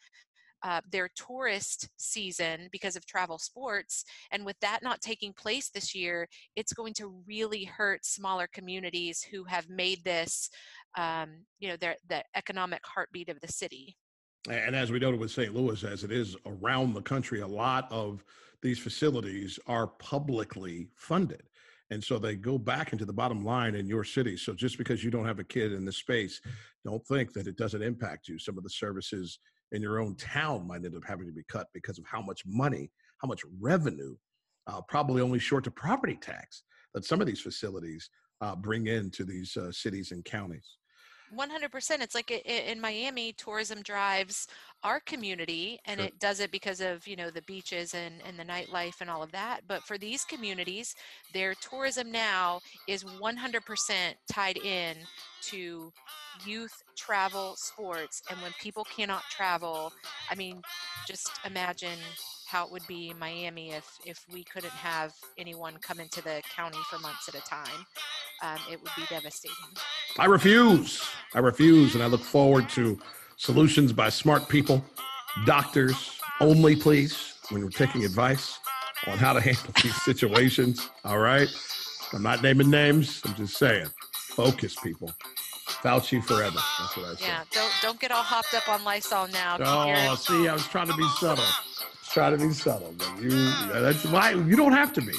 uh, 0.64 0.82
their 0.90 1.10
tourist 1.16 1.90
season 1.98 2.70
because 2.72 2.96
of 2.96 3.06
travel 3.06 3.38
sports. 3.38 4.06
And 4.32 4.46
with 4.46 4.60
that 4.62 4.80
not 4.82 5.02
taking 5.02 5.34
place 5.34 5.70
this 5.70 5.94
year, 5.94 6.28
it's 6.56 6.74
going 6.74 6.94
to 6.96 7.22
really 7.28 7.66
hurt 7.66 8.06
smaller 8.06 8.48
communities 8.52 9.22
who 9.22 9.44
have 9.46 9.70
made 9.70 10.04
this, 10.04 10.50
um, 10.98 11.46
you 11.60 11.70
know, 11.70 11.78
their 11.78 11.98
the 12.08 12.24
economic 12.36 12.82
heartbeat 12.86 13.30
of 13.30 13.40
the 13.42 13.48
city. 13.48 13.96
And 14.50 14.76
as 14.76 14.92
we 14.92 15.00
noted 15.00 15.20
with 15.20 15.32
St. 15.32 15.54
Louis, 15.54 15.84
as 15.84 16.04
it 16.04 16.12
is 16.12 16.36
around 16.46 16.94
the 16.94 17.02
country, 17.02 17.40
a 17.42 17.48
lot 17.48 17.88
of 17.92 18.24
these 18.62 18.80
facilities 18.80 19.58
are 19.68 19.88
publicly 19.88 20.90
funded. 20.96 21.44
And 21.92 22.04
so 22.04 22.18
they 22.18 22.36
go 22.36 22.58
back 22.58 22.92
into 22.92 23.06
the 23.06 23.14
bottom 23.14 23.46
line 23.46 23.76
in 23.76 23.88
your 23.88 24.04
city. 24.04 24.36
So 24.36 24.54
just 24.54 24.78
because 24.78 25.04
you 25.04 25.12
don't 25.12 25.26
have 25.26 25.40
a 25.40 25.44
kid 25.44 25.74
in 25.74 25.86
the 25.86 25.92
space, 25.92 26.42
don't 26.84 27.06
think 27.06 27.34
that 27.34 27.48
it 27.48 27.58
doesn't 27.58 27.84
impact 27.84 28.28
you. 28.28 28.40
Some 28.40 28.58
of 28.58 28.64
the 28.64 28.70
services 28.70 29.40
in 29.74 29.82
your 29.82 30.00
own 30.00 30.16
town 30.16 30.66
might 30.68 30.86
end 30.86 30.96
up 30.96 31.04
having 31.06 31.26
to 31.26 31.34
be 31.34 31.44
cut 31.50 31.68
because 31.74 31.98
of 31.98 32.06
how 32.06 32.22
much 32.22 32.44
money, 32.46 32.90
how 33.18 33.28
much 33.28 33.42
revenue, 33.60 34.16
uh, 34.68 34.82
probably 34.88 35.22
only 35.22 35.40
short 35.40 35.64
to 35.66 35.72
property 35.72 36.18
tax 36.22 36.64
that 36.94 37.04
some 37.04 37.20
of 37.20 37.28
these 37.28 37.42
facilities 37.42 38.10
uh, 38.42 38.56
bring 38.56 38.88
into 38.88 39.26
these 39.26 39.58
uh, 39.58 39.72
cities 39.72 40.12
and 40.12 40.24
counties. 40.24 40.78
100% 41.36 42.02
it's 42.02 42.14
like 42.14 42.30
in 42.30 42.80
miami 42.80 43.34
tourism 43.34 43.82
drives 43.82 44.48
our 44.84 45.00
community 45.00 45.80
and 45.86 46.00
sure. 46.00 46.08
it 46.08 46.20
does 46.20 46.40
it 46.40 46.52
because 46.52 46.80
of 46.80 47.08
you 47.08 47.16
know 47.16 47.32
the 47.32 47.42
beaches 47.44 47.96
and, 47.96 48.16
and 48.28 48.38
the 48.38 48.44
nightlife 48.44 49.02
and 49.02 49.10
all 49.10 49.24
of 49.24 49.32
that 49.32 49.62
but 49.68 49.82
for 49.84 49.98
these 49.98 50.24
communities 50.26 50.94
their 51.34 51.56
tourism 51.56 52.12
now 52.12 52.60
is 52.88 53.04
100% 53.04 54.14
tied 54.32 54.58
in 54.58 54.96
to 55.50 55.92
youth 56.46 56.84
travel 56.96 57.56
sports 57.58 58.22
and 58.30 58.42
when 58.42 58.52
people 58.62 58.84
cannot 58.86 59.24
travel 59.30 59.92
i 60.30 60.36
mean 60.36 60.62
just 61.08 61.30
imagine 61.46 62.00
how 62.54 62.66
it 62.68 62.72
would 62.72 62.86
be 62.88 63.10
in 63.10 63.18
Miami 63.18 63.72
if 63.72 63.98
if 64.06 64.24
we 64.32 64.44
couldn't 64.44 64.74
have 64.74 65.12
anyone 65.40 65.74
come 65.82 66.00
into 66.00 66.22
the 66.22 66.40
county 66.56 66.78
for 66.88 67.00
months 67.00 67.28
at 67.28 67.34
a 67.34 67.42
time. 67.42 67.86
Um, 68.44 68.60
it 68.72 68.80
would 68.80 68.92
be 68.96 69.04
devastating. 69.10 69.56
I 70.20 70.26
refuse. 70.26 71.04
I 71.34 71.40
refuse, 71.40 71.96
and 71.96 72.04
I 72.04 72.08
look 72.08 72.22
forward 72.22 72.70
to 72.70 73.00
solutions 73.38 73.92
by 73.92 74.10
smart 74.10 74.48
people, 74.50 74.86
doctors 75.46 76.20
only, 76.42 76.76
please, 76.76 77.36
when 77.50 77.64
we're 77.64 77.70
taking 77.70 78.06
advice 78.06 78.60
on 79.08 79.18
how 79.18 79.34
to 79.34 79.42
handle 79.42 79.74
these 79.82 80.00
situations. 80.04 80.90
All 81.04 81.20
right. 81.20 81.48
I'm 82.14 82.22
not 82.22 82.44
naming 82.44 82.70
names. 82.70 83.22
I'm 83.26 83.34
just 83.34 83.58
saying, 83.58 83.88
focus, 84.36 84.76
people. 84.82 85.12
Fauci 85.82 86.24
forever. 86.24 86.60
That's 86.80 86.98
what 86.98 87.06
I 87.06 87.16
say. 87.16 87.26
Yeah, 87.28 87.44
don't 87.52 87.72
don't 87.82 88.00
get 88.00 88.12
all 88.12 88.24
hopped 88.24 88.54
up 88.54 88.68
on 88.70 88.84
Lysol 88.84 89.28
now. 89.30 89.58
Oh, 89.60 90.16
see, 90.16 90.48
I 90.48 90.54
was 90.54 90.68
trying 90.68 90.88
to 90.88 90.96
be 90.96 91.08
subtle. 91.20 91.44
trying 92.12 92.38
to 92.38 92.46
be 92.48 92.54
subtle, 92.54 92.94
but 92.98 93.22
you 93.22 93.30
that's 93.72 94.06
why 94.06 94.32
you 94.32 94.56
don't 94.56 94.74
have 94.74 94.94
to 94.94 95.02
be. 95.02 95.14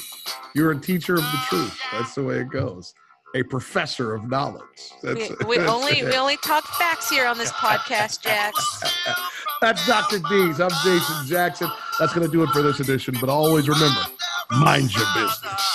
You're 0.53 0.71
a 0.71 0.79
teacher 0.79 1.15
of 1.15 1.21
the 1.23 1.39
truth. 1.49 1.79
That's 1.91 2.15
the 2.15 2.23
way 2.23 2.39
it 2.39 2.49
goes. 2.49 2.93
A 3.35 3.43
professor 3.43 4.15
of 4.15 4.29
knowledge. 4.29 4.63
That's, 5.03 5.29
We, 5.29 5.35
we 5.47 5.57
that's 5.57 5.69
only 5.69 5.99
it. 5.99 6.05
we 6.05 6.15
only 6.15 6.37
talk 6.37 6.65
facts 6.65 7.09
here 7.09 7.25
on 7.27 7.37
this 7.37 7.51
podcast, 7.51 8.21
Jax. 8.21 8.83
That's 9.61 9.85
Dr. 9.87 10.19
D's. 10.19 10.59
I'm 10.59 10.69
Jason 10.83 11.25
Jackson. 11.27 11.69
That's 11.97 12.13
going 12.13 12.25
to 12.27 12.31
do 12.31 12.43
it 12.43 12.49
for 12.49 12.61
this 12.61 12.81
edition. 12.81 13.15
But 13.19 13.29
always 13.29 13.67
remember, 13.69 14.01
mind 14.51 14.93
your 14.93 15.05
business. 15.15 15.74